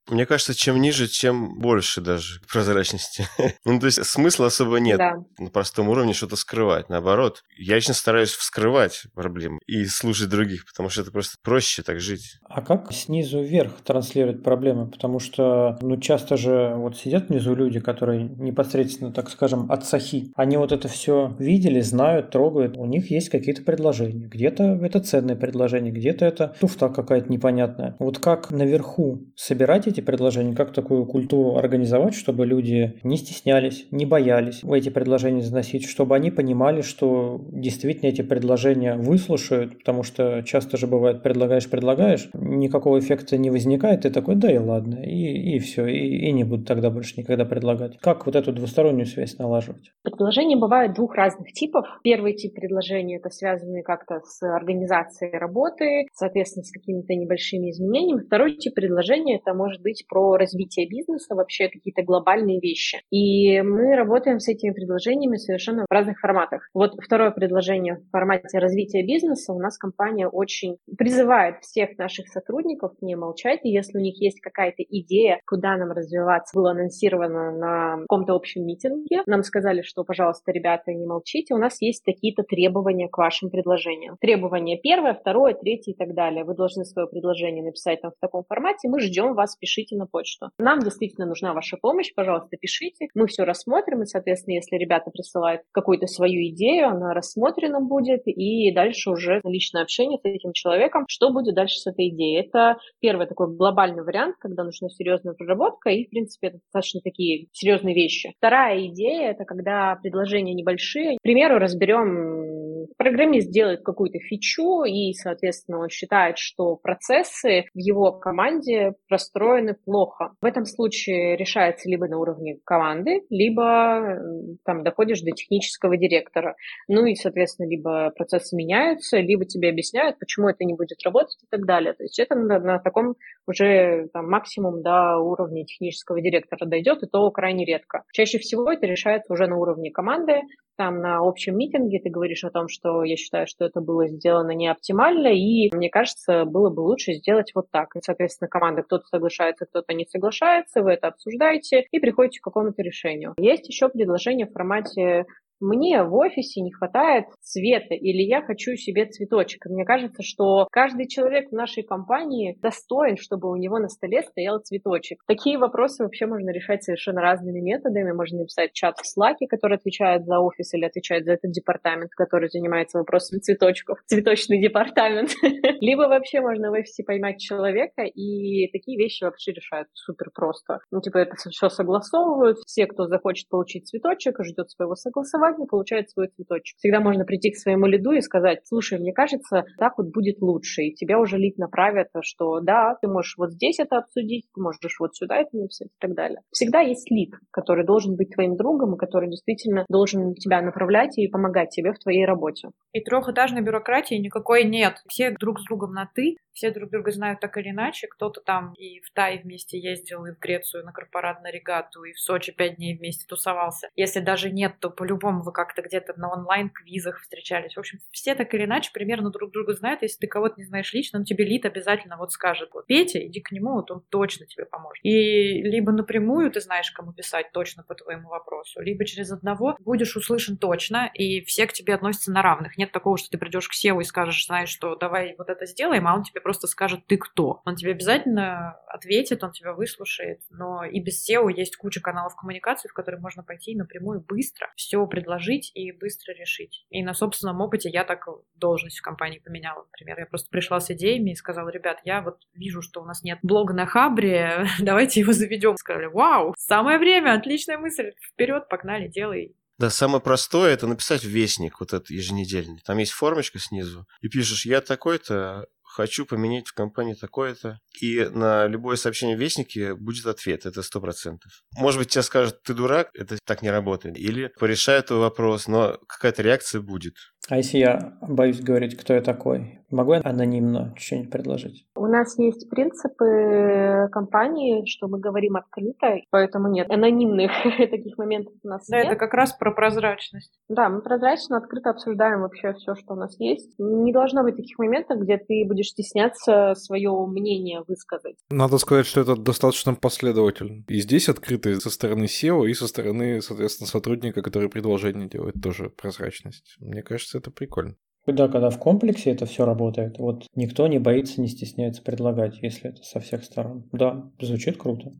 [0.09, 3.27] Мне кажется, чем ниже, чем больше даже прозрачности.
[3.65, 5.13] ну, то есть смысла особо нет Да.
[5.39, 6.89] на простом уровне что-то скрывать.
[6.89, 11.99] Наоборот, я лично стараюсь вскрывать проблемы и слушать других, потому что это просто проще так
[11.99, 12.37] жить.
[12.49, 14.89] А как снизу вверх транслировать проблемы?
[14.89, 20.31] Потому что, ну, часто же вот сидят внизу люди, которые непосредственно, так скажем, от сахи.
[20.35, 22.77] Они вот это все видели, знают, трогают.
[22.77, 24.27] У них есть какие-то предложения.
[24.27, 27.95] Где-то это ценное предложение, где-то это туфта какая-то непонятная.
[27.99, 34.05] Вот как наверху собирать эти предложения, как такую культуру организовать, чтобы люди не стеснялись, не
[34.05, 40.43] боялись в эти предложения заносить, чтобы они понимали, что действительно эти предложения выслушают, потому что
[40.43, 45.55] часто же бывает, предлагаешь, предлагаешь, никакого эффекта не возникает, ты такой, да и ладно, и,
[45.55, 47.97] и все, и, и не буду тогда больше никогда предлагать.
[47.99, 49.91] Как вот эту двустороннюю связь налаживать?
[50.03, 51.85] Предложения бывают двух разных типов.
[52.03, 58.23] Первый тип предложений это связанные как-то с организацией работы, соответственно, с какими-то небольшими изменениями.
[58.25, 62.99] Второй тип предложения это может быть про развитие бизнеса, вообще какие-то глобальные вещи.
[63.09, 66.67] И мы работаем с этими предложениями совершенно в разных форматах.
[66.73, 72.91] Вот второе предложение в формате развития бизнеса у нас компания очень призывает всех наших сотрудников
[73.01, 78.01] не молчать, и если у них есть какая-то идея, куда нам развиваться, было анонсировано на
[78.01, 83.07] каком-то общем митинге, нам сказали, что, пожалуйста, ребята, не молчите, у нас есть какие-то требования
[83.07, 84.17] к вашим предложениям.
[84.19, 86.43] Требования первое, второе, третье и так далее.
[86.43, 90.49] Вы должны свое предложение написать там в таком формате, мы ждем вас, пишите на почту.
[90.57, 93.07] Нам действительно нужна ваша помощь, пожалуйста, пишите.
[93.15, 98.73] Мы все рассмотрим, и, соответственно, если ребята присылают какую-то свою идею, она рассмотрена будет, и
[98.73, 102.41] дальше уже личное общение с этим человеком, что будет дальше с этой идеей.
[102.41, 107.47] Это первый такой глобальный вариант, когда нужна серьезная проработка, и, в принципе, это достаточно такие
[107.51, 108.33] серьезные вещи.
[108.37, 111.17] Вторая идея— это когда предложения небольшие.
[111.17, 112.56] К примеру, разберем
[112.97, 120.33] Программист делает какую-то фичу, и, соответственно, он считает, что процессы в его команде простроены плохо.
[120.41, 124.19] В этом случае решается либо на уровне команды, либо
[124.65, 126.55] там доходишь до технического директора.
[126.87, 131.47] Ну и, соответственно, либо процессы меняются, либо тебе объясняют, почему это не будет работать и
[131.49, 131.93] так далее.
[131.93, 133.15] То есть это на, на таком
[133.47, 138.03] уже там, максимум до уровня технического директора дойдет, и то крайне редко.
[138.13, 140.41] Чаще всего это решается уже на уровне команды,
[140.77, 144.51] там на общем митинге ты говоришь о том, что я считаю, что это было сделано
[144.51, 147.95] не оптимально, и мне кажется, было бы лучше сделать вот так.
[147.95, 152.81] И, соответственно, команда кто-то соглашается, кто-то не соглашается, вы это обсуждаете и приходите к какому-то
[152.81, 153.33] решению.
[153.39, 155.25] Есть еще предложение в формате
[155.59, 159.65] мне в офисе не хватает цвета, или я хочу себе цветочек.
[159.65, 164.59] мне кажется, что каждый человек в нашей компании достоин, чтобы у него на столе стоял
[164.59, 165.21] цветочек.
[165.25, 168.11] Такие вопросы вообще можно решать совершенно разными методами.
[168.11, 172.49] Можно написать чат в Slack, который отвечает за офис или отвечает за этот департамент, который
[172.49, 175.31] занимается вопросами цветочков, цветочный департамент.
[175.81, 180.79] Либо вообще можно в офисе поймать человека, и такие вещи вообще решают супер просто.
[180.91, 182.57] Ну, типа, это все согласовывают.
[182.65, 186.77] Все, кто захочет получить цветочек, ждет своего согласования, согласования, получает свой цветочек.
[186.77, 190.83] Всегда можно прийти к своему лиду и сказать, слушай, мне кажется, так вот будет лучше,
[190.83, 194.99] и тебя уже лид направит, что да, ты можешь вот здесь это обсудить, ты можешь
[194.99, 196.41] вот сюда это написать и так далее.
[196.51, 201.27] Всегда есть лид, который должен быть твоим другом и который действительно должен тебя направлять и
[201.27, 202.69] помогать тебе в твоей работе.
[202.93, 204.95] И трехэтажной бюрократии никакой нет.
[205.07, 208.07] Все друг с другом на «ты», все друг друга знают так или иначе.
[208.07, 212.19] Кто-то там и в Тай вместе ездил, и в Грецию на корпорат регату, и в
[212.19, 213.89] Сочи пять дней вместе тусовался.
[213.95, 217.75] Если даже нет, то по-любому вы как-то где-то на онлайн-квизах встречались.
[217.75, 220.01] В общем, все так или иначе примерно друг друга знают.
[220.01, 223.39] Если ты кого-то не знаешь лично, он тебе лид обязательно вот скажет, вот, Петя, иди
[223.41, 225.03] к нему, вот он точно тебе поможет.
[225.03, 230.15] И либо напрямую ты знаешь, кому писать точно по твоему вопросу, либо через одного будешь
[230.15, 232.77] услышан точно, и все к тебе относятся на равных.
[232.77, 236.07] Нет такого, что ты придешь к SEO и скажешь, знаешь, что давай вот это сделаем,
[236.07, 237.61] а он тебе просто скажет, ты кто.
[237.65, 242.87] Он тебе обязательно ответит, он тебя выслушает, но и без SEO есть куча каналов коммуникации,
[242.87, 245.26] в которые можно пойти напрямую быстро все предложить
[245.73, 246.85] и быстро решить.
[246.89, 248.25] И на собственном опыте я так
[248.55, 250.19] должность в компании поменяла, например.
[250.19, 253.39] Я просто пришла с идеями и сказала, ребят, я вот вижу, что у нас нет
[253.43, 255.75] блога на Хабре, давайте его заведем.
[255.77, 259.55] Сказали, вау, самое время, отличная мысль, вперед, погнали, делай.
[259.77, 262.81] Да, самое простое это написать вестник, вот этот еженедельный.
[262.83, 265.67] Там есть формочка снизу, и пишешь, я такой-то,
[265.97, 267.79] хочу поменять в компании такое-то.
[267.99, 271.51] И на любое сообщение в Вестнике будет ответ, это сто процентов.
[271.75, 274.15] Может быть, тебе скажут, ты дурак, это так не работает.
[274.15, 277.15] Или порешают твой вопрос, но какая-то реакция будет.
[277.49, 281.85] А если я боюсь говорить, кто я такой, могу я анонимно что-нибудь предложить?
[281.95, 288.67] У нас есть принципы компании, что мы говорим открыто, поэтому нет анонимных таких моментов у
[288.67, 289.07] нас да, нет.
[289.07, 290.59] это как раз про прозрачность.
[290.67, 293.75] Да, мы прозрачно, открыто обсуждаем вообще все, что у нас есть.
[293.77, 298.35] Не должно быть таких моментов, где ты будешь стесняться свое мнение высказать.
[298.49, 300.83] Надо сказать, что это достаточно последовательно.
[300.87, 305.89] И здесь открыто со стороны SEO, и со стороны, соответственно, сотрудника, который предложение делает, тоже
[305.89, 306.75] прозрачность.
[306.79, 307.95] Мне кажется, это прикольно.
[308.25, 312.89] Да, когда в комплексе это все работает, вот никто не боится, не стесняется предлагать, если
[312.89, 313.87] это со всех сторон.
[313.93, 315.11] Да, звучит круто.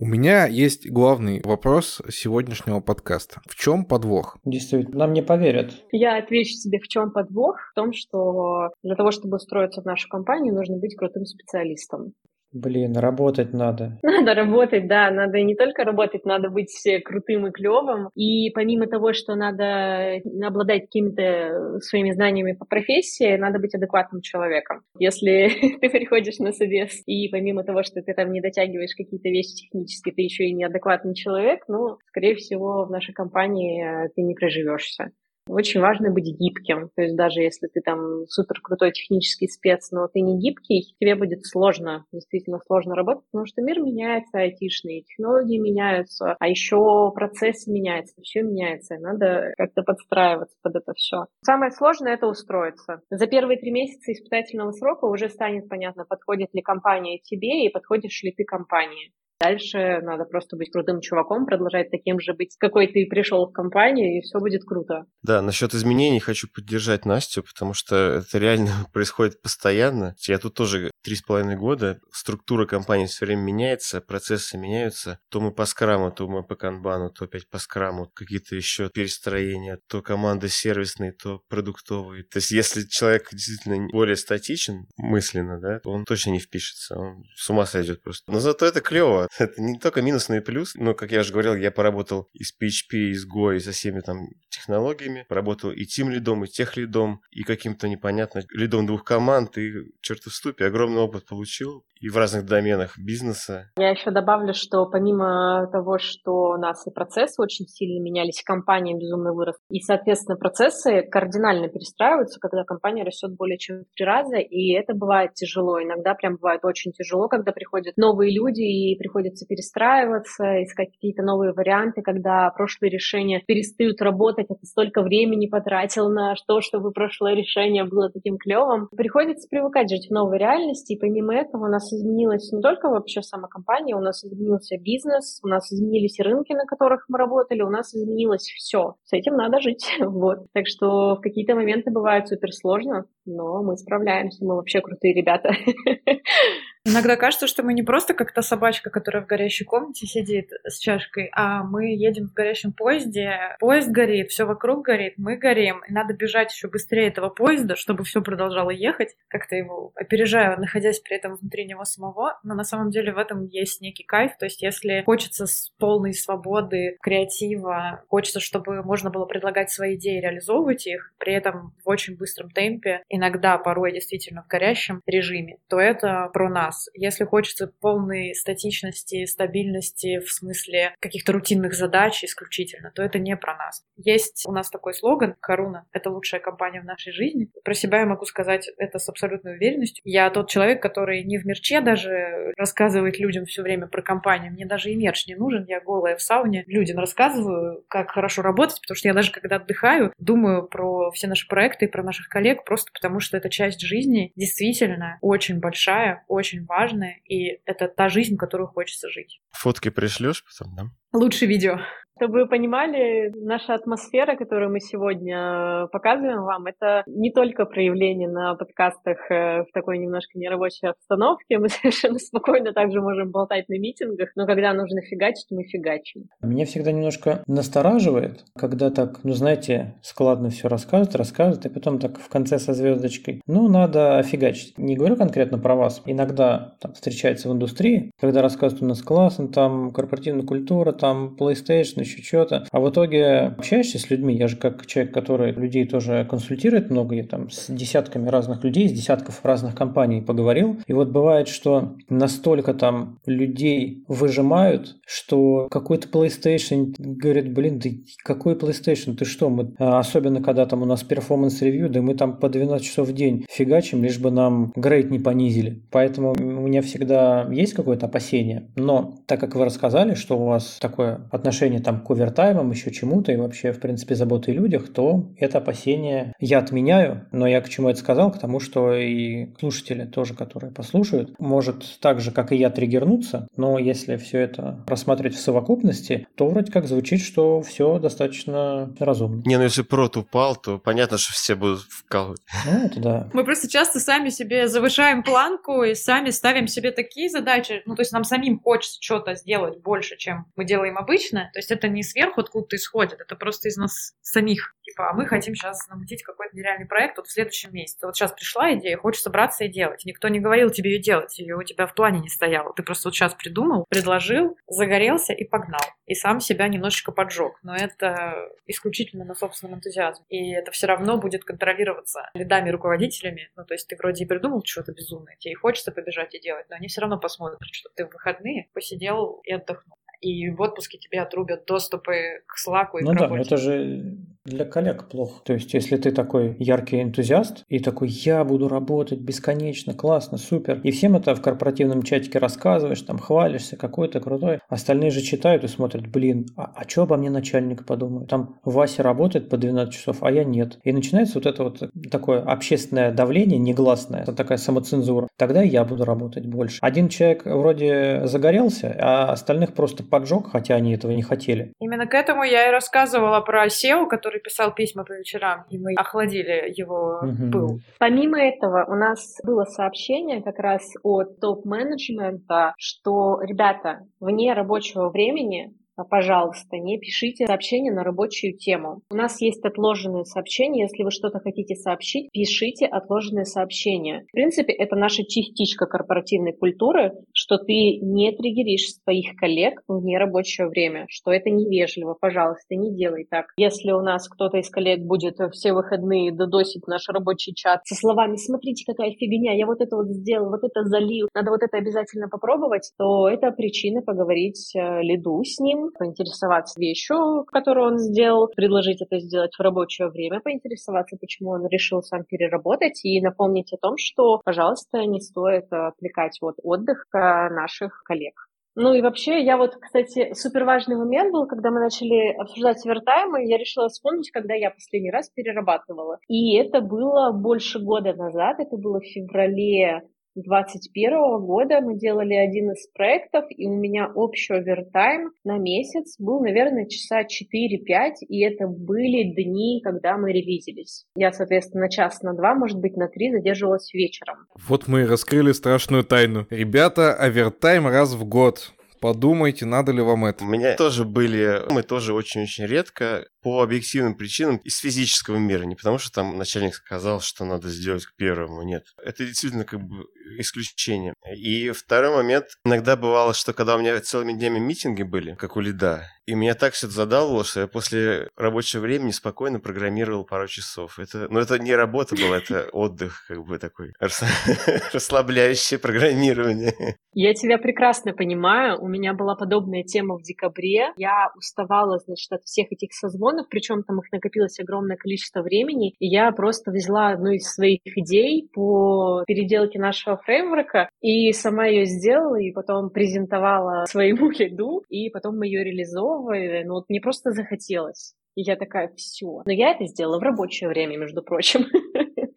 [0.00, 3.40] У меня есть главный вопрос сегодняшнего подкаста.
[3.46, 4.38] В чем подвох?
[4.44, 5.72] Действительно, нам не поверят.
[5.92, 7.56] Я отвечу тебе, в чем подвох.
[7.70, 12.12] В том, что для того, чтобы устроиться в нашу компанию, нужно быть крутым специалистом.
[12.54, 13.98] Блин, работать надо.
[14.04, 16.72] Надо работать, да, надо не только работать, надо быть
[17.04, 18.10] крутым и клевым.
[18.14, 24.82] И помимо того, что надо обладать какими-то своими знаниями по профессии, надо быть адекватным человеком.
[24.98, 25.48] Если
[25.80, 30.14] ты приходишь на собес, и помимо того, что ты там не дотягиваешь какие-то вещи технические,
[30.14, 35.10] ты еще и неадекватный человек, ну, скорее всего, в нашей компании ты не проживешься.
[35.46, 36.90] Очень важно быть гибким.
[36.96, 41.16] То есть даже если ты там супер крутой технический спец, но ты не гибкий, тебе
[41.16, 47.70] будет сложно, действительно сложно работать, потому что мир меняется, айтишные технологии меняются, а еще процессы
[47.70, 51.26] меняются, все меняется, и надо как-то подстраиваться под это все.
[51.44, 53.02] Самое сложное— это устроиться.
[53.10, 58.22] За первые три месяца испытательного срока уже станет понятно, подходит ли компания тебе и подходишь
[58.22, 59.12] ли ты компании.
[59.40, 64.18] Дальше надо просто быть крутым чуваком, продолжать таким же быть, какой ты пришел в компанию,
[64.18, 65.06] и все будет круто.
[65.22, 70.14] Да, насчет изменений хочу поддержать Настю, потому что это реально происходит постоянно.
[70.26, 75.18] Я тут тоже три с половиной года, структура компании все время меняется, процессы меняются.
[75.30, 79.78] То мы по скраму, то мы по канбану, то опять по скраму, какие-то еще перестроения,
[79.88, 82.24] то команды сервисные, то продуктовые.
[82.24, 87.50] То есть если человек действительно более статичен мысленно, да, он точно не впишется, он с
[87.50, 88.30] ума сойдет просто.
[88.30, 89.30] Но зато это клево, Вот.
[89.38, 90.74] Это не только минус, но и плюс.
[90.74, 93.72] Но, как я уже говорил, я поработал и с PHP, и с Go, и со
[93.72, 95.26] всеми там технологиями.
[95.28, 100.22] Поработал и тим лидом, и тех лидом, и каким-то непонятно лидом двух команд, и черт
[100.24, 103.70] в ступе, огромный опыт получил и в разных доменах бизнеса.
[103.78, 108.94] Я еще добавлю, что помимо того, что у нас и процессы очень сильно менялись, компания
[108.94, 114.36] безумно выросла, и, соответственно, процессы кардинально перестраиваются, когда компания растет более чем в три раза,
[114.36, 115.82] и это бывает тяжело.
[115.82, 121.52] Иногда прям бывает очень тяжело, когда приходят новые люди, и приходится перестраиваться, искать какие-то новые
[121.52, 127.34] варианты, когда прошлые решения перестают работать, а ты столько времени потратил на то, чтобы прошлое
[127.34, 128.88] решение было таким клевым.
[128.96, 133.22] Приходится привыкать жить в новой реальности, и помимо этого у нас изменилась не только вообще
[133.22, 137.70] сама компания, у нас изменился бизнес, у нас изменились рынки, на которых мы работали, у
[137.70, 138.96] нас изменилось все.
[139.04, 139.86] С этим надо жить.
[140.00, 140.38] вот.
[140.52, 145.50] Так что в какие-то моменты бывает супер сложно, но мы справляемся, мы вообще крутые ребята.
[146.86, 150.78] Иногда кажется, что мы не просто как та собачка, которая в горящей комнате сидит с
[150.78, 155.92] чашкой, а мы едем в горящем поезде, поезд горит, все вокруг горит, мы горим, и
[155.92, 161.16] надо бежать еще быстрее этого поезда, чтобы все продолжало ехать, как-то его опережая, находясь при
[161.16, 164.60] этом внутри него самого, но на самом деле в этом есть некий кайф, то есть
[164.60, 171.14] если хочется с полной свободы, креатива, хочется, чтобы можно было предлагать свои идеи, реализовывать их,
[171.16, 176.50] при этом в очень быстром темпе, иногда порой действительно в горящем режиме, то это про
[176.50, 176.88] нас нас.
[176.94, 183.56] Если хочется полной статичности, стабильности в смысле каких-то рутинных задач исключительно, то это не про
[183.56, 183.82] нас.
[183.96, 187.48] Есть у нас такой слоган «Коруна— это лучшая компания в нашей жизни».
[187.64, 190.02] Про себя я могу сказать это с абсолютной уверенностью.
[190.04, 194.52] Я тот человек, который не в мерче даже рассказывает людям все время про компанию.
[194.52, 195.64] Мне даже и мерч не нужен.
[195.66, 200.12] Я голая в сауне людям рассказываю, как хорошо работать, потому что я даже когда отдыхаю,
[200.18, 204.32] думаю про все наши проекты и про наших коллег, просто потому что это часть жизни
[204.36, 209.40] действительно очень большая, очень важное, и это та жизнь, которую хочется жить.
[209.50, 210.84] Фотки пришлешь потом, да?
[211.14, 211.78] Лучше видео.
[212.16, 218.54] Чтобы вы понимали, наша атмосфера, которую мы сегодня показываем вам, это не только проявление на
[218.54, 221.58] подкастах э, в такой немножко нерабочей обстановке.
[221.58, 226.28] Мы совершенно спокойно также можем болтать на митингах, но когда нужно фигачить, мы фигачим.
[226.40, 232.18] Меня всегда немножко настораживает, когда так, ну знаете, складно все рассказывают, рассказывают, и потом так
[232.20, 233.42] в конце со звездочкой.
[233.48, 234.78] Ну, надо фигачить.
[234.78, 236.00] Не говорю конкретно про вас.
[236.06, 242.00] Иногда там встречается в индустрии, когда рассказывают у нас классно, там корпоративная культура, там PlayStation,
[242.00, 242.66] еще что-то.
[242.72, 247.14] А в итоге общаешься с людьми, я же как человек, который людей тоже консультирует много,
[247.14, 250.78] я там с десятками разных людей, с десятков разных компаний поговорил.
[250.86, 258.54] И вот бывает, что настолько там людей выжимают, что какой-то PlayStation говорит, блин, ты какой
[258.54, 259.50] PlayStation, ты что?
[259.50, 263.08] Мы, а, особенно когда там у нас performance review, да мы там по 12 часов
[263.08, 265.82] в день фигачим, лишь бы нам grade не понизили.
[265.90, 268.70] Поэтому у меня всегда есть какое-то опасение.
[268.74, 273.32] Но так как вы рассказали, что у вас такое отношение там к овертаймам, еще чему-то,
[273.32, 277.26] и вообще, в принципе, заботы о людях, то это опасение я отменяю.
[277.32, 278.30] Но я к чему это сказал?
[278.30, 283.48] К тому, что и слушатели тоже, которые послушают, может так же, как и я, триггернуться,
[283.56, 289.42] но если все это рассматривать в совокупности, то вроде как звучит, что все достаточно разумно.
[289.46, 292.40] Не, ну если прот упал, то понятно, что все будут вкалывать.
[292.66, 293.30] Ну, это да.
[293.32, 298.02] Мы просто часто сами себе завышаем планку и сами ставим себе такие задачи, ну, то
[298.02, 301.92] есть нам самим хочется что-то сделать больше, чем мы делаем обычно, то есть это это
[301.92, 304.74] не сверху откуда-то исходит, это просто из нас самих.
[304.82, 308.06] Типа, а мы хотим сейчас намутить какой-то нереальный проект вот в следующем месяце.
[308.06, 310.04] Вот сейчас пришла идея, хочешь собраться и делать.
[310.04, 312.72] Никто не говорил тебе ее делать, ее у тебя в плане не стояло.
[312.74, 315.80] Ты просто вот сейчас придумал, предложил, загорелся и погнал.
[316.06, 317.58] И сам себя немножечко поджег.
[317.62, 320.24] Но это исключительно на собственном энтузиазме.
[320.28, 323.50] И это все равно будет контролироваться лидами, руководителями.
[323.56, 326.66] Ну, то есть ты вроде и придумал что-то безумное, тебе и хочется побежать и делать,
[326.68, 330.98] но они все равно посмотрят, что ты в выходные посидел и отдохнул и в отпуске
[330.98, 335.40] тебе отрубят доступы к Slack и ну к да, это же для коллег плохо.
[335.42, 340.80] То есть, если ты такой яркий энтузиаст и такой, я буду работать бесконечно, классно, супер,
[340.82, 345.64] и всем это в корпоративном чатике рассказываешь, там хвалишься, какой то крутой, остальные же читают
[345.64, 348.28] и смотрят, блин, а, а что обо мне начальник подумает?
[348.28, 350.78] Там Вася работает по 12 часов, а я нет.
[350.84, 355.26] И начинается вот это вот такое общественное давление негласное, это такая самоцензура.
[355.38, 356.78] Тогда я буду работать больше.
[356.82, 361.72] Один человек вроде загорелся, а остальных просто поджег, хотя они этого не хотели.
[361.80, 365.94] Именно к этому я и рассказывала про SEO, который писал письма по вечерам, и мы
[365.96, 367.50] охладили его угу.
[367.50, 367.80] пыл.
[367.98, 375.74] Помимо этого, у нас было сообщение как раз от топ-менеджмента, что, ребята, вне рабочего времени
[376.02, 379.02] пожалуйста, не пишите сообщения на рабочую тему.
[379.10, 380.82] У нас есть отложенные сообщения.
[380.82, 384.24] Если вы что-то хотите сообщить, пишите отложенные сообщения.
[384.28, 390.68] В принципе, это наша частичка корпоративной культуры, что ты не триггеришь своих коллег в нерабочее
[390.68, 392.16] время, что это невежливо.
[392.20, 393.46] Пожалуйста, не делай так.
[393.56, 398.36] Если у нас кто-то из коллег будет все выходные додосить наш рабочий чат со словами
[398.36, 402.28] «Смотрите, какая фигня, я вот это вот сделал, вот это залил, надо вот это обязательно
[402.28, 409.02] попробовать», то это причина поговорить э, лиду с ним, поинтересоваться вещью, которую он сделал, предложить
[409.02, 413.96] это сделать в рабочее время, поинтересоваться, почему он решил сам переработать и напомнить о том,
[413.96, 418.34] что, пожалуйста, не стоит отвлекать вот отдых наших коллег.
[418.76, 423.46] Ну и вообще, я вот, кстати, супер важный момент был, когда мы начали обсуждать овертаймы,
[423.46, 426.18] я решила вспомнить, когда я последний раз перерабатывала.
[426.26, 430.02] И это было больше года назад, это было в феврале
[430.34, 436.40] 2021 года мы делали один из проектов, и у меня общий овертайм на месяц был,
[436.40, 441.04] наверное, часа 4-5, и это были дни, когда мы ревизились.
[441.16, 444.46] Я, соответственно, на час, на два, может быть, на три задерживалась вечером.
[444.68, 446.46] Вот мы и раскрыли страшную тайну.
[446.50, 448.72] Ребята, овертайм раз в год.
[449.00, 450.44] Подумайте, надо ли вам это.
[450.44, 455.64] У меня тоже были, мы тоже очень-очень редко, по объективным причинам из физического мира.
[455.64, 458.86] Не потому, что там начальник сказал, что надо сделать к первому, нет.
[458.96, 460.06] Это действительно как бы
[460.38, 461.12] исключение.
[461.36, 465.60] И второй момент, иногда бывало, что когда у меня целыми днями митинги были, как у
[465.60, 470.48] лида, и меня так все это задалывало, что я после рабочего времени спокойно программировал пару
[470.48, 470.98] часов.
[470.98, 473.92] Это, ну, это не работа была, это отдых, как бы такой
[474.92, 476.96] расслабляющее программирование.
[477.12, 478.80] Я тебя прекрасно понимаю.
[478.80, 480.92] У меня была подобная тема в декабре.
[480.96, 485.94] Я уставала, значит, от всех этих созвонов, причем там их накопилось огромное количество времени.
[485.98, 491.86] И я просто взяла одну из своих идей по переделке нашего фреймворка и сама ее
[491.86, 497.32] сделала, и потом презентовала своему лиду, и потом мы ее реализовывали ну вот мне просто
[497.32, 498.14] захотелось.
[498.36, 499.42] И я такая, все.
[499.46, 501.66] Но я это сделала в рабочее время, между прочим.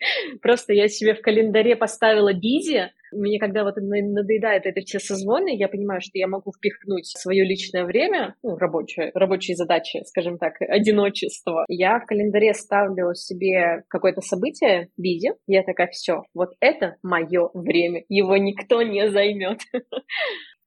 [0.42, 2.92] Просто я себе в календаре поставила бизи.
[3.12, 7.86] Мне когда вот надоедает это все созвоны, я понимаю, что я могу впихнуть свое личное
[7.86, 11.66] время, ну, рабочее, рабочие задачи, скажем так, одиночество.
[11.70, 15.32] Я в календаре ставлю себе какое-то событие, бизи.
[15.48, 18.04] Я такая, все, вот это мое время.
[18.10, 19.60] Его никто не займет.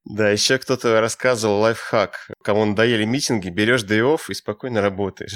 [0.06, 2.30] Да, еще кто-то рассказывал лайфхак.
[2.42, 5.34] Кому надоели митинги, берешь day off и спокойно работаешь.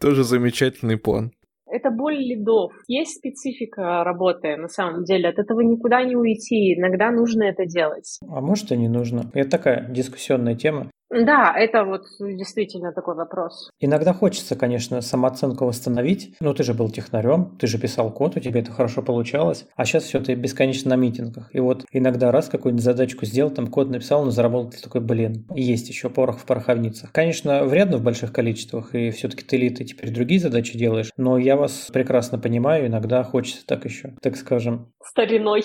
[0.00, 1.32] Тоже замечательный план.
[1.80, 2.72] Это боль лидов.
[2.88, 5.30] Есть специфика работы, на самом деле.
[5.30, 6.74] От этого никуда не уйти.
[6.74, 8.18] Иногда нужно это делать.
[8.28, 9.30] А может и не нужно.
[9.32, 10.90] Это такая дискуссионная тема.
[11.10, 13.70] Да, это вот действительно такой вопрос.
[13.80, 16.34] Иногда хочется, конечно, самооценку восстановить.
[16.40, 19.66] Ну, ты же был технарем, ты же писал код, у тебя это хорошо получалось.
[19.74, 21.52] А сейчас все ты бесконечно на митингах.
[21.52, 25.88] И вот иногда раз какую-нибудь задачку сделал, там код написал, но заработал такой, блин, есть
[25.88, 27.10] еще порох в пороховницах.
[27.12, 31.38] Конечно, вредно в больших количествах, и все-таки ты ли ты теперь другие задачи делаешь, но
[31.38, 34.92] я вас прекрасно понимаю, иногда хочется так еще, так скажем.
[35.02, 35.64] Стариной.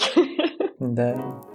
[0.79, 1.54] Да.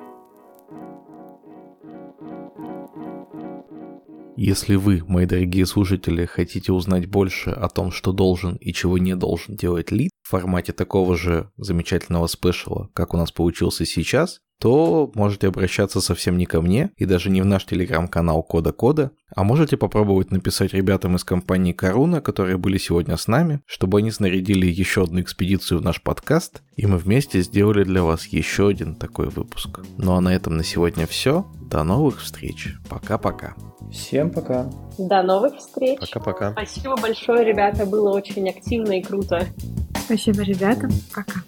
[4.43, 9.15] Если вы, мои дорогие слушатели, хотите узнать больше о том, что должен и чего не
[9.15, 15.11] должен делать лид в формате такого же замечательного спешала, как у нас получился сейчас, то
[15.15, 19.43] можете обращаться совсем не ко мне и даже не в наш телеграм-канал Кода Кода, а
[19.43, 24.67] можете попробовать написать ребятам из компании Каруна, которые были сегодня с нами, чтобы они снарядили
[24.67, 29.31] еще одну экспедицию в наш подкаст, и мы вместе сделали для вас еще один такой
[29.31, 29.81] выпуск.
[29.97, 31.47] Ну а на этом на сегодня все.
[31.71, 32.75] До новых встреч.
[32.89, 33.55] Пока-пока.
[33.91, 34.71] Всем пока.
[34.99, 36.01] До новых встреч.
[36.01, 36.53] Пока-пока.
[36.53, 37.87] Спасибо большое, ребята.
[37.87, 39.47] Было очень активно и круто.
[40.05, 40.89] Спасибо, ребята.
[41.15, 41.41] Пока.